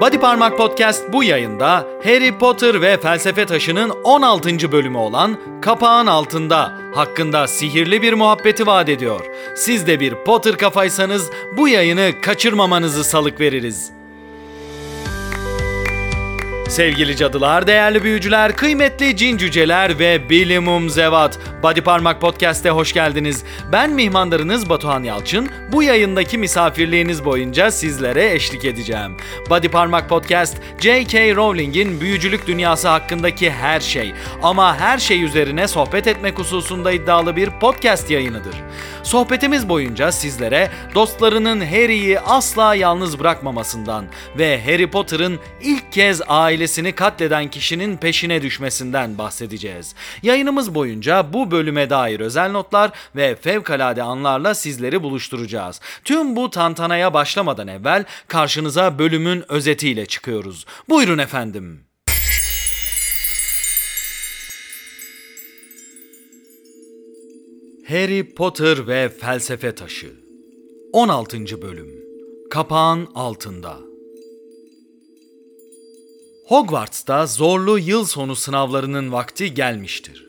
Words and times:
Body 0.00 0.18
Parmak 0.18 0.56
Podcast 0.58 1.12
bu 1.12 1.24
yayında 1.24 1.86
Harry 2.04 2.38
Potter 2.38 2.80
ve 2.82 3.00
Felsefe 3.00 3.46
Taşı'nın 3.46 3.90
16. 4.04 4.72
bölümü 4.72 4.98
olan 4.98 5.36
Kapağın 5.62 6.06
Altında 6.06 6.72
hakkında 6.94 7.46
sihirli 7.46 8.02
bir 8.02 8.12
muhabbeti 8.12 8.66
vaat 8.66 8.88
ediyor. 8.88 9.20
Siz 9.56 9.86
de 9.86 10.00
bir 10.00 10.14
Potter 10.14 10.58
kafaysanız 10.58 11.30
bu 11.56 11.68
yayını 11.68 12.10
kaçırmamanızı 12.22 13.04
salık 13.04 13.40
veririz. 13.40 13.92
Sevgili 16.74 17.16
cadılar, 17.16 17.66
değerli 17.66 18.02
büyücüler, 18.02 18.56
kıymetli 18.56 19.16
cin 19.16 19.36
cüceler 19.36 19.98
ve 19.98 20.30
bilimum 20.30 20.90
zevat. 20.90 21.38
Body 21.62 21.80
Parmak 21.80 22.20
Podcast'e 22.20 22.70
hoş 22.70 22.92
geldiniz. 22.92 23.44
Ben 23.72 23.90
mihmandarınız 23.90 24.68
Batuhan 24.68 25.02
Yalçın. 25.02 25.48
Bu 25.72 25.82
yayındaki 25.82 26.38
misafirliğiniz 26.38 27.24
boyunca 27.24 27.70
sizlere 27.70 28.32
eşlik 28.32 28.64
edeceğim. 28.64 29.16
Body 29.50 29.68
Parmak 29.68 30.08
Podcast, 30.08 30.56
J.K. 30.80 31.34
Rowling'in 31.34 32.00
büyücülük 32.00 32.46
dünyası 32.46 32.88
hakkındaki 32.88 33.50
her 33.50 33.80
şey 33.80 34.12
ama 34.42 34.76
her 34.76 34.98
şey 34.98 35.24
üzerine 35.24 35.68
sohbet 35.68 36.06
etmek 36.06 36.38
hususunda 36.38 36.92
iddialı 36.92 37.36
bir 37.36 37.50
podcast 37.50 38.10
yayınıdır. 38.10 38.54
Sohbetimiz 39.02 39.68
boyunca 39.68 40.12
sizlere 40.12 40.70
dostlarının 40.94 41.60
Harry'i 41.60 42.20
asla 42.20 42.74
yalnız 42.74 43.20
bırakmamasından 43.20 44.04
ve 44.38 44.64
Harry 44.64 44.90
Potter'ın 44.90 45.38
ilk 45.62 45.92
kez 45.92 46.22
ailesini 46.64 46.92
katleden 46.92 47.50
kişinin 47.50 47.96
peşine 47.96 48.42
düşmesinden 48.42 49.18
bahsedeceğiz. 49.18 49.94
Yayınımız 50.22 50.74
boyunca 50.74 51.32
bu 51.32 51.50
bölüme 51.50 51.90
dair 51.90 52.20
özel 52.20 52.50
notlar 52.50 52.90
ve 53.16 53.36
fevkalade 53.36 54.02
anlarla 54.02 54.54
sizleri 54.54 55.02
buluşturacağız. 55.02 55.80
Tüm 56.04 56.36
bu 56.36 56.50
tantanaya 56.50 57.14
başlamadan 57.14 57.68
evvel 57.68 58.04
karşınıza 58.28 58.98
bölümün 58.98 59.44
özetiyle 59.48 60.06
çıkıyoruz. 60.06 60.66
Buyurun 60.88 61.18
efendim. 61.18 61.80
Harry 67.88 68.34
Potter 68.34 68.86
ve 68.86 69.08
Felsefe 69.08 69.74
Taşı 69.74 70.12
16. 70.92 71.62
Bölüm 71.62 71.90
Kapağın 72.50 73.08
Altında 73.14 73.93
Hogwarts'ta 76.44 77.26
zorlu 77.26 77.78
yıl 77.78 78.04
sonu 78.04 78.36
sınavlarının 78.36 79.12
vakti 79.12 79.54
gelmiştir. 79.54 80.23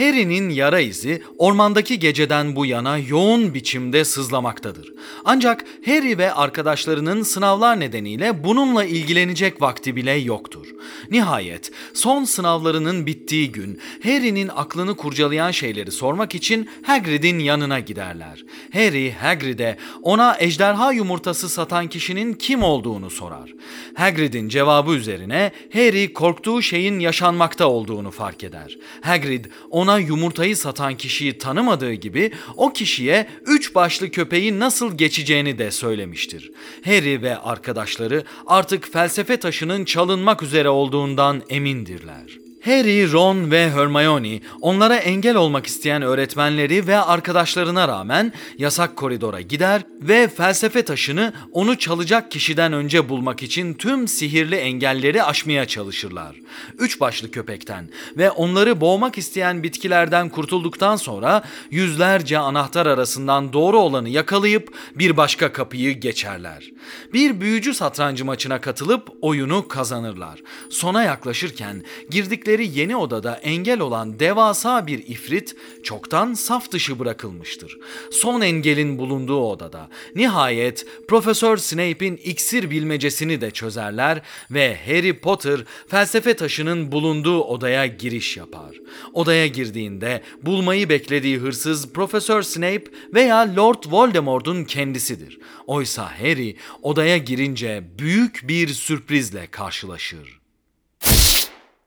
Harry'nin 0.00 0.50
yara 0.50 0.80
izi 0.80 1.22
ormandaki 1.38 1.98
geceden 1.98 2.56
bu 2.56 2.66
yana 2.66 2.98
yoğun 2.98 3.54
biçimde 3.54 4.04
sızlamaktadır. 4.04 4.92
Ancak 5.24 5.64
Harry 5.86 6.18
ve 6.18 6.32
arkadaşlarının 6.32 7.22
sınavlar 7.22 7.80
nedeniyle 7.80 8.44
bununla 8.44 8.84
ilgilenecek 8.84 9.62
vakti 9.62 9.96
bile 9.96 10.12
yoktur. 10.12 10.66
Nihayet 11.10 11.70
son 11.94 12.24
sınavlarının 12.24 13.06
bittiği 13.06 13.52
gün 13.52 13.80
Harry'nin 14.02 14.48
aklını 14.48 14.96
kurcalayan 14.96 15.50
şeyleri 15.50 15.90
sormak 15.90 16.34
için 16.34 16.70
Hagrid'in 16.82 17.38
yanına 17.38 17.80
giderler. 17.80 18.44
Harry 18.72 19.12
Hagrid'e 19.12 19.76
ona 20.02 20.36
ejderha 20.38 20.92
yumurtası 20.92 21.48
satan 21.48 21.88
kişinin 21.88 22.34
kim 22.34 22.62
olduğunu 22.62 23.10
sorar. 23.10 23.50
Hagrid'in 23.94 24.48
cevabı 24.48 24.92
üzerine 24.92 25.52
Harry 25.72 26.12
korktuğu 26.12 26.62
şeyin 26.62 26.98
yaşanmakta 26.98 27.68
olduğunu 27.68 28.10
fark 28.10 28.44
eder. 28.44 28.76
Hagrid 29.00 29.44
ona 29.70 29.89
yumurtayı 29.98 30.56
satan 30.56 30.96
kişiyi 30.96 31.38
tanımadığı 31.38 31.92
gibi 31.92 32.32
o 32.56 32.72
kişiye 32.72 33.28
üç 33.46 33.74
başlı 33.74 34.10
köpeği 34.10 34.58
nasıl 34.58 34.98
geçeceğini 34.98 35.58
de 35.58 35.70
söylemiştir. 35.70 36.50
Harry 36.84 37.22
ve 37.22 37.38
arkadaşları 37.38 38.24
artık 38.46 38.92
felsefe 38.92 39.36
taşının 39.36 39.84
çalınmak 39.84 40.42
üzere 40.42 40.68
olduğundan 40.68 41.42
emindirler. 41.48 42.49
Harry, 42.64 43.12
Ron 43.12 43.50
ve 43.50 43.70
Hermione 43.70 44.40
onlara 44.60 44.96
engel 44.96 45.36
olmak 45.36 45.66
isteyen 45.66 46.02
öğretmenleri 46.02 46.86
ve 46.86 46.98
arkadaşlarına 46.98 47.88
rağmen 47.88 48.32
yasak 48.58 48.96
koridora 48.96 49.40
gider 49.40 49.82
ve 50.00 50.28
felsefe 50.28 50.82
taşını 50.82 51.32
onu 51.52 51.78
çalacak 51.78 52.30
kişiden 52.30 52.72
önce 52.72 53.08
bulmak 53.08 53.42
için 53.42 53.74
tüm 53.74 54.08
sihirli 54.08 54.56
engelleri 54.56 55.22
aşmaya 55.22 55.66
çalışırlar. 55.66 56.36
Üç 56.78 57.00
başlı 57.00 57.30
köpekten 57.30 57.90
ve 58.16 58.30
onları 58.30 58.80
boğmak 58.80 59.18
isteyen 59.18 59.62
bitkilerden 59.62 60.28
kurtulduktan 60.28 60.96
sonra 60.96 61.42
yüzlerce 61.70 62.38
anahtar 62.38 62.86
arasından 62.86 63.52
doğru 63.52 63.78
olanı 63.78 64.08
yakalayıp 64.08 64.74
bir 64.94 65.16
başka 65.16 65.52
kapıyı 65.52 66.00
geçerler. 66.00 66.70
Bir 67.12 67.40
büyücü 67.40 67.74
satrancı 67.74 68.24
maçına 68.24 68.60
katılıp 68.60 69.08
oyunu 69.22 69.68
kazanırlar. 69.68 70.40
Sona 70.70 71.02
yaklaşırken 71.02 71.84
girdikleri 72.10 72.49
yeni 72.58 72.96
odada 72.96 73.34
engel 73.34 73.80
olan 73.80 74.20
devasa 74.20 74.86
bir 74.86 74.98
ifrit 74.98 75.56
çoktan 75.82 76.34
saf 76.34 76.72
dışı 76.72 76.98
bırakılmıştır. 76.98 77.78
Son 78.10 78.40
engelin 78.40 78.98
bulunduğu 78.98 79.40
odada 79.40 79.88
nihayet 80.14 80.86
Profesör 81.08 81.56
Snape'in 81.56 82.16
iksir 82.16 82.70
bilmecesini 82.70 83.40
de 83.40 83.50
çözerler 83.50 84.22
ve 84.50 84.78
Harry 84.86 85.20
Potter 85.20 85.60
felsefe 85.88 86.34
taşının 86.34 86.92
bulunduğu 86.92 87.40
odaya 87.40 87.86
giriş 87.86 88.36
yapar. 88.36 88.76
Odaya 89.12 89.46
girdiğinde 89.46 90.22
bulmayı 90.42 90.88
beklediği 90.88 91.38
hırsız 91.38 91.92
Profesör 91.92 92.42
Snape 92.42 92.84
veya 93.14 93.56
Lord 93.56 93.84
Voldemort'un 93.86 94.64
kendisidir. 94.64 95.38
Oysa 95.66 96.20
Harry 96.20 96.56
odaya 96.82 97.18
girince 97.18 97.84
büyük 97.98 98.48
bir 98.48 98.68
sürprizle 98.68 99.46
karşılaşır. 99.46 100.39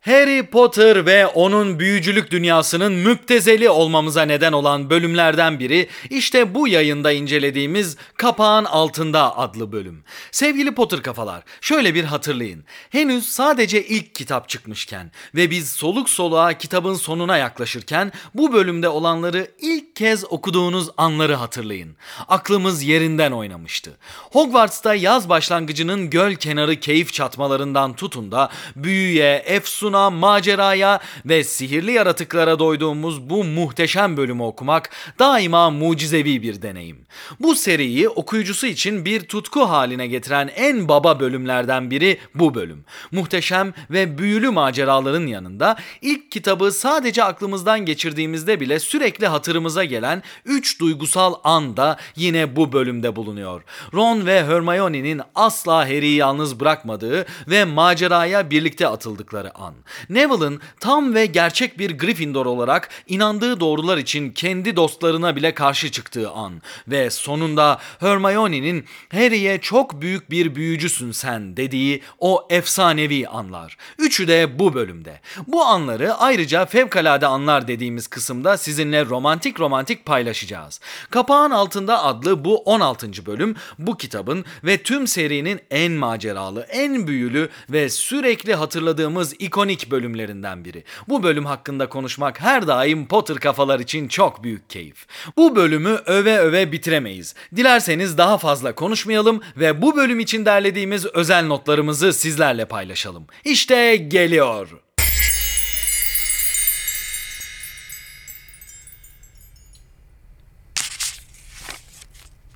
Harry 0.06 0.46
Potter 0.46 1.06
ve 1.06 1.28
onun 1.28 1.80
büyücülük 1.80 2.32
dünyasının 2.32 2.94
müptezeli 2.94 3.70
olmamıza 3.70 4.22
neden 4.22 4.52
olan 4.52 4.90
bölümlerden 4.90 5.60
biri 5.60 5.90
işte 6.10 6.56
bu 6.56 6.68
yayında 6.68 7.12
incelediğimiz 7.12 7.98
Kapağın 8.18 8.66
Altında 8.66 9.38
adlı 9.38 9.72
bölüm. 9.72 10.04
Sevgili 10.32 10.76
Potter 10.76 11.02
kafalar, 11.02 11.44
şöyle 11.62 11.96
bir 11.96 12.04
hatırlayın. 12.04 12.64
Henüz 12.90 13.28
sadece 13.28 13.86
ilk 13.86 14.16
kitap 14.16 14.50
çıkmışken 14.50 15.12
ve 15.36 15.52
biz 15.52 15.70
soluk 15.70 16.10
soluğa 16.10 16.54
kitabın 16.54 16.96
sonuna 16.96 17.38
yaklaşırken 17.38 18.12
bu 18.34 18.54
bölümde 18.54 18.90
olanları 18.90 19.48
ilk 19.60 19.96
kez 19.96 20.32
okuduğunuz 20.32 20.90
anları 20.98 21.36
hatırlayın. 21.36 21.96
Aklımız 22.28 22.84
yerinden 22.84 23.32
oynamıştı. 23.32 23.98
Hogwarts'ta 24.32 24.96
yaz 24.96 25.30
başlangıcının 25.30 26.10
göl 26.10 26.36
kenarı 26.36 26.80
keyif 26.80 27.14
çatmalarından 27.14 27.96
tutun 27.96 28.32
da 28.32 28.50
büyüye, 28.76 29.44
efsun 29.46 29.93
oyuna, 29.94 30.10
maceraya 30.10 31.00
ve 31.26 31.44
sihirli 31.44 31.92
yaratıklara 31.92 32.60
doyduğumuz 32.60 33.30
bu 33.30 33.44
muhteşem 33.44 34.18
bölümü 34.18 34.44
okumak 34.44 34.90
daima 35.20 35.70
mucizevi 35.70 36.42
bir 36.42 36.62
deneyim. 36.62 37.06
Bu 37.40 37.56
seriyi 37.56 38.10
okuyucusu 38.10 38.68
için 38.68 39.06
bir 39.06 39.22
tutku 39.22 39.62
haline 39.62 40.08
getiren 40.08 40.50
en 40.56 40.88
baba 40.88 41.20
bölümlerden 41.20 41.92
biri 41.92 42.20
bu 42.36 42.56
bölüm. 42.56 42.86
Muhteşem 43.12 43.74
ve 43.90 44.18
büyülü 44.18 44.50
maceraların 44.50 45.28
yanında 45.28 45.76
ilk 46.02 46.32
kitabı 46.32 46.72
sadece 46.72 47.24
aklımızdan 47.24 47.86
geçirdiğimizde 47.86 48.60
bile 48.60 48.80
sürekli 48.80 49.28
hatırımıza 49.28 49.84
gelen 49.84 50.24
üç 50.46 50.80
duygusal 50.80 51.34
an 51.44 51.78
da 51.78 51.98
yine 52.16 52.56
bu 52.56 52.72
bölümde 52.72 53.16
bulunuyor. 53.16 53.64
Ron 53.94 54.26
ve 54.26 54.46
Hermione'nin 54.46 55.22
asla 55.36 55.78
Harry'i 55.86 56.16
yalnız 56.16 56.60
bırakmadığı 56.60 57.26
ve 57.48 57.66
maceraya 57.66 58.50
birlikte 58.50 58.88
atıldıkları 58.88 59.58
an. 59.58 59.74
Neville'ın 60.10 60.62
tam 60.80 61.14
ve 61.14 61.26
gerçek 61.26 61.80
bir 61.80 61.98
Gryffindor 61.98 62.46
olarak 62.46 62.90
inandığı 63.08 63.60
doğrular 63.60 63.98
için 63.98 64.32
kendi 64.32 64.76
dostlarına 64.76 65.36
bile 65.36 65.54
karşı 65.54 65.92
çıktığı 65.92 66.32
an 66.32 66.62
ve 66.88 67.10
sonunda 67.10 67.80
Hermione'nin 68.00 68.86
Harry'e 69.12 69.62
çok 69.62 70.02
büyük 70.02 70.30
bir 70.30 70.56
büyücüsün 70.56 71.12
sen 71.12 71.58
dediği 71.58 72.02
o 72.20 72.48
efsanevi 72.50 73.28
anlar. 73.28 73.78
Üçü 73.98 74.28
de 74.28 74.60
bu 74.60 74.74
bölümde. 74.74 75.20
Bu 75.48 75.64
anları 75.64 76.14
ayrıca 76.14 76.66
fevkalade 76.66 77.28
anlar 77.28 77.68
dediğimiz 77.68 78.08
kısımda 78.08 78.58
sizinle 78.58 79.06
romantik 79.06 79.60
romantik 79.60 80.06
paylaşacağız. 80.06 80.80
Kapağın 81.10 81.52
altında 81.52 82.04
adlı 82.04 82.46
bu 82.46 82.58
16. 82.58 83.26
bölüm 83.26 83.56
bu 83.80 83.98
kitabın 83.98 84.46
ve 84.64 84.84
tüm 84.84 85.08
serinin 85.08 85.60
en 85.72 85.92
maceralı, 85.92 86.62
en 86.70 87.08
büyülü 87.08 87.50
ve 87.70 87.90
sürekli 87.90 88.56
hatırladığımız 88.56 89.34
ikonik 89.40 89.73
bölümlerinden 89.92 90.66
biri. 90.66 90.84
Bu 91.10 91.24
bölüm 91.24 91.46
hakkında 91.46 91.90
konuşmak 91.90 92.42
her 92.42 92.68
daim 92.68 93.08
Potter 93.08 93.38
kafalar 93.38 93.80
için 93.80 94.08
çok 94.08 94.44
büyük 94.44 94.70
keyif. 94.70 95.06
Bu 95.38 95.56
bölümü 95.56 96.00
öve 96.06 96.38
öve 96.38 96.72
bitiremeyiz. 96.72 97.36
Dilerseniz 97.56 98.18
daha 98.18 98.38
fazla 98.38 98.76
konuşmayalım 98.76 99.42
ve 99.58 99.82
bu 99.82 99.96
bölüm 99.96 100.20
için 100.20 100.46
derlediğimiz 100.46 101.06
özel 101.06 101.46
notlarımızı 101.46 102.14
sizlerle 102.14 102.66
paylaşalım. 102.66 103.28
İşte 103.46 103.96
geliyor. 103.96 104.70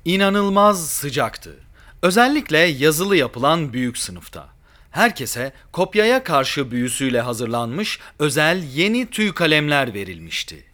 İnanılmaz 0.04 0.90
sıcaktı. 0.90 1.56
Özellikle 2.02 2.58
yazılı 2.58 3.16
yapılan 3.16 3.72
büyük 3.72 3.98
sınıfta. 3.98 4.57
Herkese 4.98 5.52
kopyaya 5.72 6.24
karşı 6.24 6.70
büyüsüyle 6.70 7.20
hazırlanmış 7.20 8.00
özel 8.18 8.62
yeni 8.74 9.10
tüy 9.10 9.32
kalemler 9.34 9.94
verilmişti. 9.94 10.67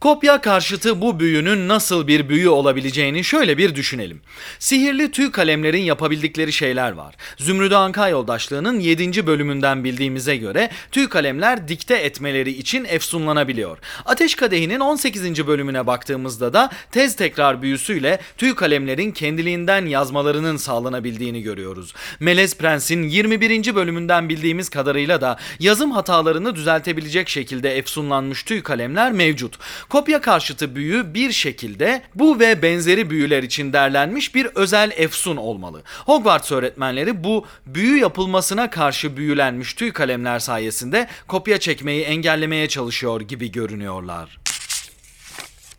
Kopya 0.00 0.40
karşıtı 0.40 1.00
bu 1.00 1.20
büyünün 1.20 1.68
nasıl 1.68 2.06
bir 2.06 2.28
büyü 2.28 2.48
olabileceğini 2.48 3.24
şöyle 3.24 3.58
bir 3.58 3.74
düşünelim. 3.74 4.20
Sihirli 4.58 5.10
tüy 5.10 5.30
kalemlerin 5.30 5.82
yapabildikleri 5.82 6.52
şeyler 6.52 6.92
var. 6.92 7.14
Zümrüdü 7.36 7.74
Anka 7.74 8.08
Yoldaşlığı'nın 8.08 8.80
7. 8.80 9.26
bölümünden 9.26 9.84
bildiğimize 9.84 10.36
göre 10.36 10.70
tüy 10.92 11.08
kalemler 11.08 11.68
dikte 11.68 11.94
etmeleri 11.94 12.50
için 12.50 12.84
efsunlanabiliyor. 12.84 13.78
Ateş 14.04 14.34
Kadehi'nin 14.34 14.80
18. 14.80 15.46
bölümüne 15.46 15.86
baktığımızda 15.86 16.52
da 16.52 16.70
tez 16.90 17.16
tekrar 17.16 17.62
büyüsüyle 17.62 18.20
tüy 18.36 18.54
kalemlerin 18.54 19.12
kendiliğinden 19.12 19.86
yazmalarının 19.86 20.56
sağlanabildiğini 20.56 21.42
görüyoruz. 21.42 21.94
Melez 22.20 22.56
Prens'in 22.56 23.02
21. 23.02 23.74
bölümünden 23.74 24.28
bildiğimiz 24.28 24.68
kadarıyla 24.68 25.20
da 25.20 25.38
yazım 25.60 25.90
hatalarını 25.90 26.54
düzeltebilecek 26.54 27.28
şekilde 27.28 27.76
efsunlanmış 27.76 28.42
tüy 28.42 28.62
kalemler 28.62 29.12
mevcut. 29.12 29.58
Kopya 29.88 30.20
karşıtı 30.20 30.76
büyü 30.76 31.14
bir 31.14 31.32
şekilde 31.32 32.02
bu 32.14 32.40
ve 32.40 32.62
benzeri 32.62 33.10
büyüler 33.10 33.42
için 33.42 33.72
derlenmiş 33.72 34.34
bir 34.34 34.46
özel 34.46 34.92
efsun 34.96 35.36
olmalı. 35.36 35.82
Hogwarts 36.06 36.52
öğretmenleri 36.52 37.24
bu 37.24 37.46
büyü 37.66 37.98
yapılmasına 37.98 38.70
karşı 38.70 39.16
büyülenmiş 39.16 39.74
tüy 39.74 39.92
kalemler 39.92 40.38
sayesinde 40.38 41.08
kopya 41.28 41.60
çekmeyi 41.60 42.02
engellemeye 42.02 42.68
çalışıyor 42.68 43.20
gibi 43.20 43.52
görünüyorlar 43.52 44.38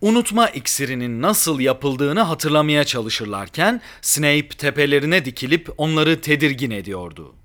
unutma 0.01 0.49
iksirinin 0.49 1.21
nasıl 1.21 1.59
yapıldığını 1.59 2.21
hatırlamaya 2.21 2.83
çalışırlarken 2.83 3.81
Snape 4.01 4.49
tepelerine 4.49 5.25
dikilip 5.25 5.69
onları 5.77 6.21
tedirgin 6.21 6.71
ediyordu. 6.71 7.35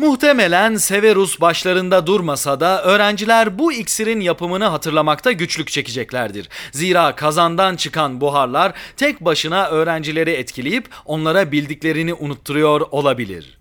Muhtemelen 0.00 0.76
Severus 0.76 1.40
başlarında 1.40 2.06
durmasa 2.06 2.60
da 2.60 2.82
öğrenciler 2.82 3.58
bu 3.58 3.72
iksirin 3.72 4.20
yapımını 4.20 4.64
hatırlamakta 4.64 5.32
güçlük 5.32 5.70
çekeceklerdir. 5.70 6.48
Zira 6.72 7.14
kazandan 7.14 7.76
çıkan 7.76 8.20
buharlar 8.20 8.72
tek 8.96 9.20
başına 9.20 9.68
öğrencileri 9.68 10.30
etkileyip 10.30 10.88
onlara 11.04 11.52
bildiklerini 11.52 12.14
unutturuyor 12.14 12.80
olabilir. 12.80 13.58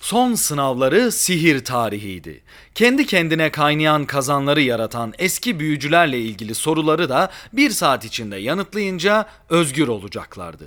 Son 0.00 0.34
sınavları 0.34 1.12
sihir 1.12 1.64
tarihiydi. 1.64 2.42
Kendi 2.74 3.06
kendine 3.06 3.50
kaynayan 3.50 4.04
kazanları 4.04 4.60
yaratan 4.60 5.14
eski 5.18 5.60
büyücülerle 5.60 6.18
ilgili 6.18 6.54
soruları 6.54 7.08
da 7.08 7.30
bir 7.52 7.70
saat 7.70 8.04
içinde 8.04 8.36
yanıtlayınca 8.36 9.26
özgür 9.48 9.88
olacaklardı. 9.88 10.64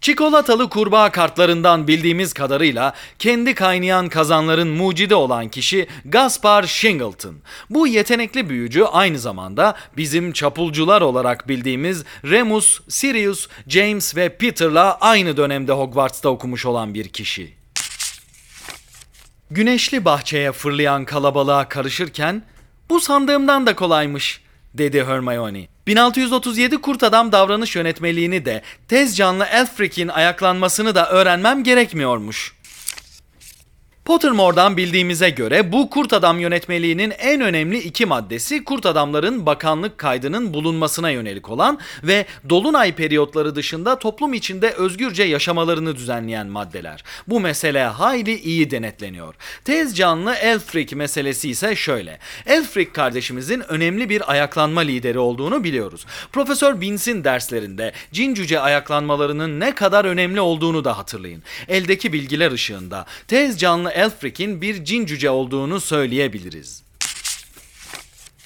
Çikolatalı 0.00 0.68
kurbağa 0.68 1.10
kartlarından 1.10 1.88
bildiğimiz 1.88 2.32
kadarıyla 2.32 2.94
kendi 3.18 3.54
kaynayan 3.54 4.08
kazanların 4.08 4.68
mucidi 4.68 5.14
olan 5.14 5.48
kişi 5.48 5.86
Gaspar 6.04 6.62
Shingleton. 6.62 7.36
Bu 7.70 7.86
yetenekli 7.86 8.48
büyücü 8.48 8.82
aynı 8.82 9.18
zamanda 9.18 9.74
bizim 9.96 10.32
çapulcular 10.32 11.00
olarak 11.00 11.48
bildiğimiz 11.48 12.04
Remus, 12.24 12.80
Sirius, 12.88 13.48
James 13.68 14.16
ve 14.16 14.36
Peter'la 14.36 14.98
aynı 15.00 15.36
dönemde 15.36 15.72
Hogwarts'ta 15.72 16.28
okumuş 16.28 16.66
olan 16.66 16.94
bir 16.94 17.08
kişi. 17.08 17.54
Güneşli 19.50 20.04
bahçeye 20.04 20.52
fırlayan 20.52 21.04
kalabalığa 21.04 21.68
karışırken 21.68 22.42
bu 22.90 23.00
sandığımdan 23.00 23.66
da 23.66 23.76
kolaymış 23.76 24.40
dedi 24.74 25.04
Hermione. 25.04 25.68
1637 25.86 26.80
Kurt 26.80 27.02
Adam 27.02 27.32
davranış 27.32 27.76
yönetmeliğini 27.76 28.44
de 28.44 28.62
tez 28.88 29.16
canlı 29.16 29.44
Elfric'in 29.44 30.08
ayaklanmasını 30.08 30.94
da 30.94 31.10
öğrenmem 31.10 31.64
gerekmiyormuş. 31.64 32.57
Pottermore'dan 34.08 34.76
bildiğimize 34.76 35.30
göre 35.30 35.72
bu 35.72 35.90
kurt 35.90 36.12
adam 36.12 36.40
yönetmeliğinin 36.40 37.12
en 37.18 37.40
önemli 37.40 37.78
iki 37.78 38.06
maddesi 38.06 38.64
kurt 38.64 38.86
adamların 38.86 39.46
bakanlık 39.46 39.98
kaydının 39.98 40.54
bulunmasına 40.54 41.10
yönelik 41.10 41.48
olan 41.48 41.78
ve 42.02 42.26
dolunay 42.48 42.94
periyotları 42.94 43.54
dışında 43.54 43.98
toplum 43.98 44.34
içinde 44.34 44.70
özgürce 44.70 45.22
yaşamalarını 45.22 45.96
düzenleyen 45.96 46.46
maddeler. 46.46 47.04
Bu 47.26 47.40
mesele 47.40 47.84
hayli 47.84 48.38
iyi 48.40 48.70
denetleniyor. 48.70 49.34
Tez 49.64 49.96
canlı 49.96 50.34
Elfric 50.34 50.96
meselesi 50.96 51.50
ise 51.50 51.76
şöyle. 51.76 52.18
Elfric 52.46 52.92
kardeşimizin 52.92 53.62
önemli 53.68 54.08
bir 54.08 54.30
ayaklanma 54.30 54.80
lideri 54.80 55.18
olduğunu 55.18 55.64
biliyoruz. 55.64 56.06
Profesör 56.32 56.80
Binz'in 56.80 57.24
derslerinde 57.24 57.92
cin 58.12 58.34
cüce 58.34 58.60
ayaklanmalarının 58.60 59.60
ne 59.60 59.74
kadar 59.74 60.04
önemli 60.04 60.40
olduğunu 60.40 60.84
da 60.84 60.98
hatırlayın. 60.98 61.42
Eldeki 61.68 62.12
bilgiler 62.12 62.52
ışığında 62.52 63.06
tez 63.26 63.60
canlı 63.60 63.97
Elfric'in 63.98 64.60
bir 64.60 64.84
cin 64.84 65.06
cüce 65.06 65.30
olduğunu 65.30 65.80
söyleyebiliriz. 65.80 66.82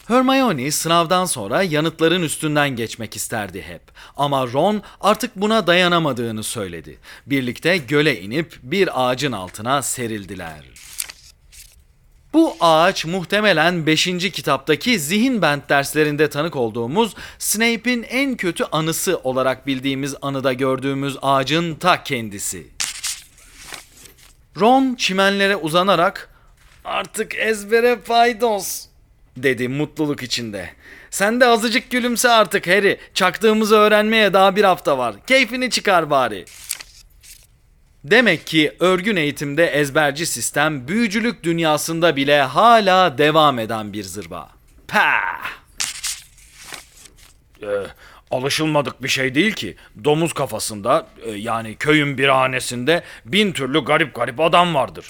Hermione 0.09 0.71
sınavdan 0.71 1.25
sonra 1.25 1.63
yanıtların 1.63 2.23
üstünden 2.23 2.77
geçmek 2.77 3.17
isterdi 3.17 3.63
hep. 3.63 3.83
Ama 4.17 4.47
Ron 4.47 4.83
artık 5.01 5.37
buna 5.37 5.67
dayanamadığını 5.67 6.43
söyledi. 6.43 6.99
Birlikte 7.27 7.77
göle 7.77 8.21
inip 8.21 8.59
bir 8.63 9.03
ağacın 9.03 9.33
altına 9.33 9.83
serildiler. 9.83 10.65
Bu 12.33 12.57
ağaç 12.61 13.05
muhtemelen 13.05 13.87
5. 13.87 14.05
kitaptaki 14.33 14.99
zihin 14.99 15.43
bent 15.43 15.69
derslerinde 15.69 16.31
tanık 16.31 16.57
olduğumuz 16.57 17.15
Snape'in 17.39 18.03
en 18.03 18.37
kötü 18.37 18.65
anısı 18.65 19.19
olarak 19.19 19.67
bildiğimiz 19.67 20.15
anıda 20.23 20.53
gördüğümüz 20.53 21.17
ağacın 21.23 21.75
ta 21.75 22.03
kendisi. 22.03 22.82
Ron 24.61 24.95
çimenlere 24.95 25.57
uzanarak 25.57 26.29
artık 26.85 27.35
ezbere 27.35 28.01
faydos 28.01 28.87
dedi 29.37 29.69
mutluluk 29.69 30.23
içinde. 30.23 30.71
Sen 31.11 31.41
de 31.41 31.47
azıcık 31.47 31.91
gülümse 31.91 32.29
artık 32.29 32.67
Harry. 32.67 32.99
Çaktığımızı 33.15 33.77
öğrenmeye 33.77 34.33
daha 34.33 34.57
bir 34.57 34.65
hafta 34.65 34.99
var. 34.99 35.15
Keyfini 35.27 35.71
çıkar 35.71 36.11
bari. 36.11 36.45
Demek 38.05 38.47
ki 38.47 38.77
örgün 38.81 39.17
eğitimde 39.17 39.67
ezberci 39.67 40.27
sistem 40.27 40.89
büyücülük 40.89 41.43
dünyasında 41.43 42.17
bile 42.17 42.43
hala 42.43 43.19
devam 43.19 43.59
eden 43.59 43.93
bir 43.93 44.03
zırva. 44.05 44.49
Pah! 44.89 45.51
Ee, 47.63 47.67
alışılmadık 48.33 49.03
bir 49.03 49.09
şey 49.09 49.35
değil 49.35 49.53
ki. 49.53 49.77
Domuz 50.05 50.33
kafasında 50.33 51.07
e, 51.25 51.31
yani 51.31 51.77
köyün 51.77 52.19
bir 52.19 52.29
hanesinde 52.29 53.03
bin 53.25 53.53
türlü 53.53 53.85
garip 53.85 54.15
garip 54.15 54.41
adam 54.41 54.75
vardır. 54.75 55.07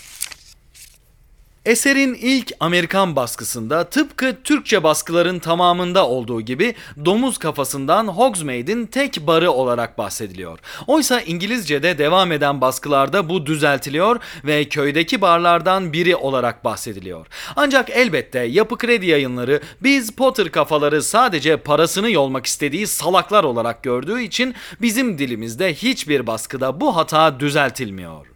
Eserin 1.66 2.14
ilk 2.14 2.52
Amerikan 2.60 3.16
baskısında 3.16 3.84
tıpkı 3.84 4.42
Türkçe 4.44 4.82
baskıların 4.82 5.38
tamamında 5.38 6.08
olduğu 6.08 6.40
gibi 6.40 6.74
domuz 7.04 7.38
kafasından 7.38 8.08
Hogsmeade'in 8.08 8.86
tek 8.86 9.26
barı 9.26 9.50
olarak 9.50 9.98
bahsediliyor. 9.98 10.58
Oysa 10.86 11.20
İngilizce'de 11.20 11.98
devam 11.98 12.32
eden 12.32 12.60
baskılarda 12.60 13.28
bu 13.28 13.46
düzeltiliyor 13.46 14.20
ve 14.44 14.64
köydeki 14.64 15.20
barlardan 15.20 15.92
biri 15.92 16.16
olarak 16.16 16.64
bahsediliyor. 16.64 17.26
Ancak 17.56 17.90
elbette 17.90 18.38
Yapı 18.38 18.78
Kredi 18.78 19.06
yayınları 19.06 19.60
biz 19.82 20.10
Potter 20.10 20.50
kafaları 20.50 21.02
sadece 21.02 21.56
parasını 21.56 22.10
yolmak 22.10 22.46
istediği 22.46 22.86
salaklar 22.86 23.44
olarak 23.44 23.82
gördüğü 23.82 24.22
için 24.22 24.54
bizim 24.80 25.18
dilimizde 25.18 25.74
hiçbir 25.74 26.26
baskıda 26.26 26.80
bu 26.80 26.96
hata 26.96 27.40
düzeltilmiyor. 27.40 28.31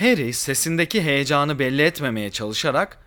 Harry 0.00 0.32
sesindeki 0.32 1.02
heyecanı 1.02 1.58
belli 1.58 1.82
etmemeye 1.82 2.30
çalışarak 2.30 2.98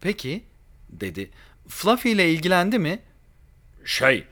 "Peki?" 0.00 0.44
dedi. 0.88 1.30
"Fluffy 1.68 2.12
ile 2.12 2.30
ilgilendi 2.30 2.78
mi?" 2.78 2.98
Şey, 3.84 4.24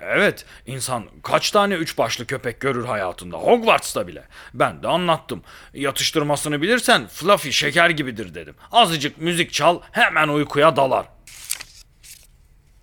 evet 0.00 0.44
insan 0.66 1.04
kaç 1.22 1.50
tane 1.50 1.74
üç 1.74 1.98
başlı 1.98 2.26
köpek 2.26 2.60
görür 2.60 2.84
hayatında 2.84 3.36
Hogwarts'ta 3.36 4.06
bile. 4.08 4.24
Ben 4.54 4.82
de 4.82 4.88
anlattım. 4.88 5.42
Yatıştırmasını 5.74 6.62
bilirsen 6.62 7.06
Fluffy 7.06 7.52
şeker 7.52 7.90
gibidir 7.90 8.34
dedim. 8.34 8.54
Azıcık 8.72 9.18
müzik 9.18 9.52
çal 9.52 9.80
hemen 9.92 10.28
uykuya 10.28 10.76
dalar. 10.76 11.06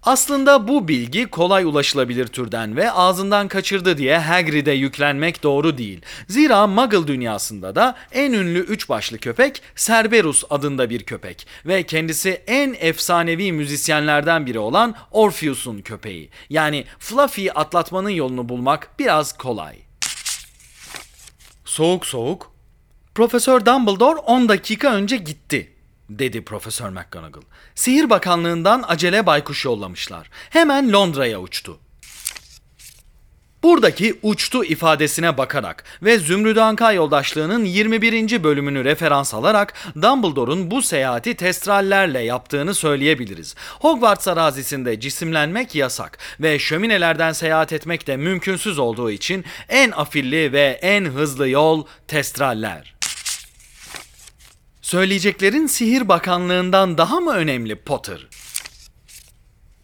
Aslında 0.03 0.67
bu 0.67 0.87
bilgi 0.87 1.25
kolay 1.25 1.63
ulaşılabilir 1.63 2.27
türden 2.27 2.75
ve 2.75 2.91
ağzından 2.91 3.47
kaçırdı 3.47 3.97
diye 3.97 4.17
Hagrid'e 4.17 4.71
yüklenmek 4.71 5.43
doğru 5.43 5.77
değil. 5.77 6.01
Zira 6.27 6.67
Muggle 6.67 7.07
dünyasında 7.07 7.75
da 7.75 7.95
en 8.11 8.33
ünlü 8.33 8.59
üç 8.59 8.89
başlı 8.89 9.17
köpek 9.17 9.61
Cerberus 9.75 10.43
adında 10.49 10.89
bir 10.89 11.03
köpek 11.03 11.47
ve 11.65 11.83
kendisi 11.83 12.29
en 12.47 12.75
efsanevi 12.79 13.51
müzisyenlerden 13.51 14.45
biri 14.45 14.59
olan 14.59 14.95
Orpheus'un 15.11 15.81
köpeği. 15.81 16.29
Yani 16.49 16.85
Fluffy'yi 16.99 17.53
atlatmanın 17.53 18.09
yolunu 18.09 18.49
bulmak 18.49 18.89
biraz 18.99 19.37
kolay. 19.37 19.75
Soğuk 21.65 22.05
soğuk. 22.05 22.51
Profesör 23.15 23.65
Dumbledore 23.65 24.19
10 24.19 24.49
dakika 24.49 24.93
önce 24.93 25.17
gitti 25.17 25.73
dedi 26.09 26.45
Profesör 26.45 26.89
McGonagall. 26.89 27.41
Sihir 27.79 28.09
Bakanlığından 28.09 28.83
acele 28.87 29.25
baykuş 29.25 29.65
yollamışlar. 29.65 30.29
Hemen 30.49 30.93
Londra'ya 30.93 31.41
uçtu. 31.41 31.79
Buradaki 33.63 34.19
uçtu 34.23 34.65
ifadesine 34.65 35.37
bakarak 35.37 35.83
ve 36.03 36.17
Zümrüt 36.17 36.57
Anka 36.57 36.91
yoldaşlığının 36.91 37.65
21. 37.65 38.43
bölümünü 38.43 38.83
referans 38.83 39.33
alarak 39.33 39.73
Dumbledore'un 39.95 40.71
bu 40.71 40.81
seyahati 40.81 41.33
testrallerle 41.33 42.19
yaptığını 42.19 42.73
söyleyebiliriz. 42.73 43.55
Hogwarts 43.79 44.27
arazisinde 44.27 44.99
cisimlenmek 44.99 45.75
yasak 45.75 46.17
ve 46.39 46.59
şöminelerden 46.59 47.31
seyahat 47.31 47.73
etmek 47.73 48.07
de 48.07 48.17
mümkünsüz 48.17 48.79
olduğu 48.79 49.11
için 49.11 49.45
en 49.69 49.91
afilli 49.91 50.53
ve 50.53 50.79
en 50.81 51.05
hızlı 51.05 51.49
yol 51.49 51.85
testraller. 52.07 52.98
Söyleyeceklerin 54.89 55.67
sihir 55.67 56.09
bakanlığından 56.09 56.97
daha 56.97 57.19
mı 57.19 57.33
önemli 57.33 57.75
Potter? 57.75 58.27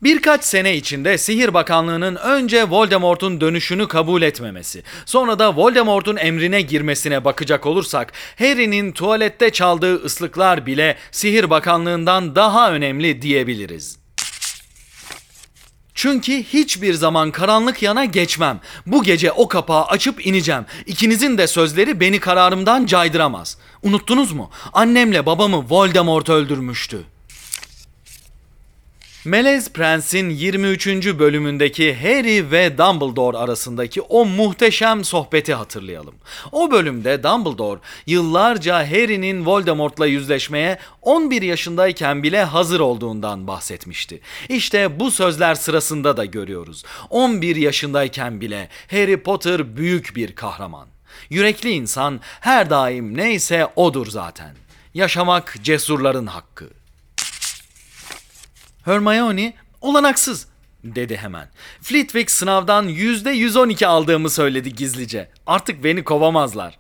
Birkaç 0.04 0.44
sene 0.44 0.76
içinde 0.76 1.18
Sihir 1.18 1.54
Bakanlığı'nın 1.54 2.16
önce 2.16 2.70
Voldemort'un 2.70 3.42
dönüşünü 3.42 3.88
kabul 3.88 4.22
etmemesi, 4.22 4.84
sonra 5.06 5.40
da 5.40 5.56
Voldemort'un 5.56 6.18
emrine 6.18 6.62
girmesine 6.62 7.26
bakacak 7.26 7.66
olursak, 7.66 8.14
Harry'nin 8.40 8.92
tuvalette 8.92 9.50
çaldığı 9.50 9.96
ıslıklar 9.96 10.66
bile 10.66 10.98
Sihir 11.12 11.50
Bakanlığı'ndan 11.50 12.36
daha 12.36 12.72
önemli 12.72 13.22
diyebiliriz. 13.22 14.05
Çünkü 15.96 16.44
hiçbir 16.44 16.94
zaman 16.94 17.32
karanlık 17.32 17.82
yana 17.82 18.06
geçmem. 18.06 18.60
Bu 18.86 19.04
gece 19.04 19.32
o 19.32 19.48
kapağı 19.48 19.84
açıp 19.86 20.26
ineceğim. 20.26 20.66
İkinizin 20.86 21.38
de 21.38 21.48
sözleri 21.48 22.00
beni 22.00 22.20
kararımdan 22.20 22.86
caydıramaz. 22.86 23.58
Unuttunuz 23.84 24.32
mu? 24.32 24.50
Annemle 24.74 25.26
babamı 25.26 25.66
Voldemort 25.70 26.30
öldürmüştü. 26.30 27.15
Melez 29.26 29.70
Prens'in 29.70 30.30
23. 30.30 30.88
bölümündeki 31.20 31.96
Harry 31.96 32.52
ve 32.52 32.78
Dumbledore 32.78 33.38
arasındaki 33.38 34.02
o 34.02 34.26
muhteşem 34.26 35.04
sohbeti 35.04 35.54
hatırlayalım. 35.54 36.16
O 36.52 36.72
bölümde 36.72 37.24
Dumbledore 37.24 37.80
yıllarca 38.08 38.92
Harry'nin 38.92 39.46
Voldemort'la 39.46 40.06
yüzleşmeye 40.06 40.78
11 41.02 41.42
yaşındayken 41.42 42.24
bile 42.24 42.44
hazır 42.44 42.80
olduğundan 42.80 43.48
bahsetmişti. 43.48 44.22
İşte 44.50 45.00
bu 45.00 45.12
sözler 45.12 45.56
sırasında 45.56 46.18
da 46.18 46.26
görüyoruz. 46.26 46.84
11 47.10 47.56
yaşındayken 47.56 48.42
bile 48.42 48.70
Harry 48.92 49.24
Potter 49.24 49.78
büyük 49.78 50.16
bir 50.16 50.36
kahraman. 50.36 50.88
Yürekli 51.30 51.70
insan 51.70 52.20
her 52.40 52.70
daim 52.70 53.18
neyse 53.18 53.68
odur 53.76 54.08
zaten. 54.08 54.56
Yaşamak 54.94 55.56
cesurların 55.64 56.28
hakkı. 56.28 56.75
Hermione 58.86 59.54
olanaksız 59.82 60.48
dedi 60.84 61.18
hemen. 61.18 61.48
Flitwick 61.82 62.32
sınavdan 62.32 62.84
yüzde 62.84 63.32
112 63.32 63.88
aldığımı 63.88 64.30
söyledi 64.30 64.76
gizlice. 64.76 65.30
Artık 65.48 65.84
beni 65.84 66.04
kovamazlar. 66.04 66.78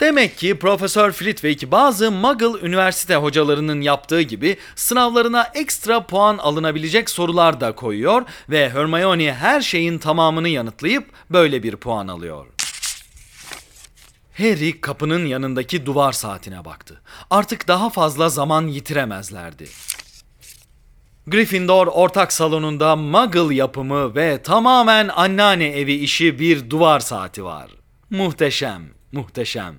Demek 0.00 0.38
ki 0.38 0.58
Profesör 0.58 1.12
Flitwick 1.12 1.70
bazı 1.70 2.10
Muggle 2.10 2.66
üniversite 2.66 3.16
hocalarının 3.16 3.80
yaptığı 3.80 4.22
gibi 4.22 4.56
sınavlarına 4.76 5.50
ekstra 5.54 6.06
puan 6.06 6.38
alınabilecek 6.38 7.10
sorular 7.10 7.60
da 7.60 7.74
koyuyor 7.74 8.22
ve 8.48 8.70
Hermione 8.70 9.34
her 9.34 9.60
şeyin 9.60 9.98
tamamını 9.98 10.48
yanıtlayıp 10.48 11.10
böyle 11.30 11.62
bir 11.62 11.76
puan 11.76 12.08
alıyor. 12.08 12.46
Harry 14.38 14.80
kapının 14.80 15.26
yanındaki 15.26 15.86
duvar 15.86 16.12
saatine 16.12 16.64
baktı. 16.64 17.00
Artık 17.30 17.68
daha 17.68 17.90
fazla 17.90 18.28
zaman 18.28 18.66
yitiremezlerdi. 18.66 19.68
Gryffindor 21.28 21.86
ortak 21.86 22.32
salonunda 22.32 22.96
Muggle 22.96 23.54
yapımı 23.54 24.14
ve 24.14 24.42
tamamen 24.42 25.08
anneanne 25.08 25.66
evi 25.66 25.92
işi 25.92 26.38
bir 26.38 26.70
duvar 26.70 27.00
saati 27.00 27.44
var. 27.44 27.70
Muhteşem, 28.10 28.82
muhteşem. 29.12 29.74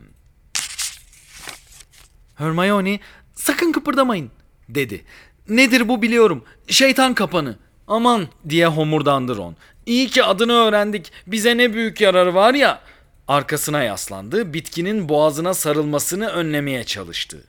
Hermione, 2.36 3.00
sakın 3.34 3.72
kıpırdamayın, 3.72 4.32
dedi. 4.70 5.06
Nedir 5.50 5.88
bu 5.88 6.02
biliyorum, 6.02 6.44
şeytan 6.68 7.14
kapanı. 7.14 7.56
Aman 7.88 8.28
diye 8.50 8.68
homurdandı 8.68 9.38
Ron. 9.38 9.56
İyi 9.86 10.08
ki 10.08 10.24
adını 10.24 10.54
öğrendik, 10.54 11.12
bize 11.28 11.58
ne 11.58 11.74
büyük 11.74 12.02
yararı 12.02 12.36
var 12.36 12.54
ya. 12.54 12.82
Arkasına 13.28 13.84
yaslandı, 13.84 14.54
bitkinin 14.54 15.10
boğazına 15.10 15.54
sarılmasını 15.54 16.28
önlemeye 16.30 16.84
çalıştı. 16.84 17.44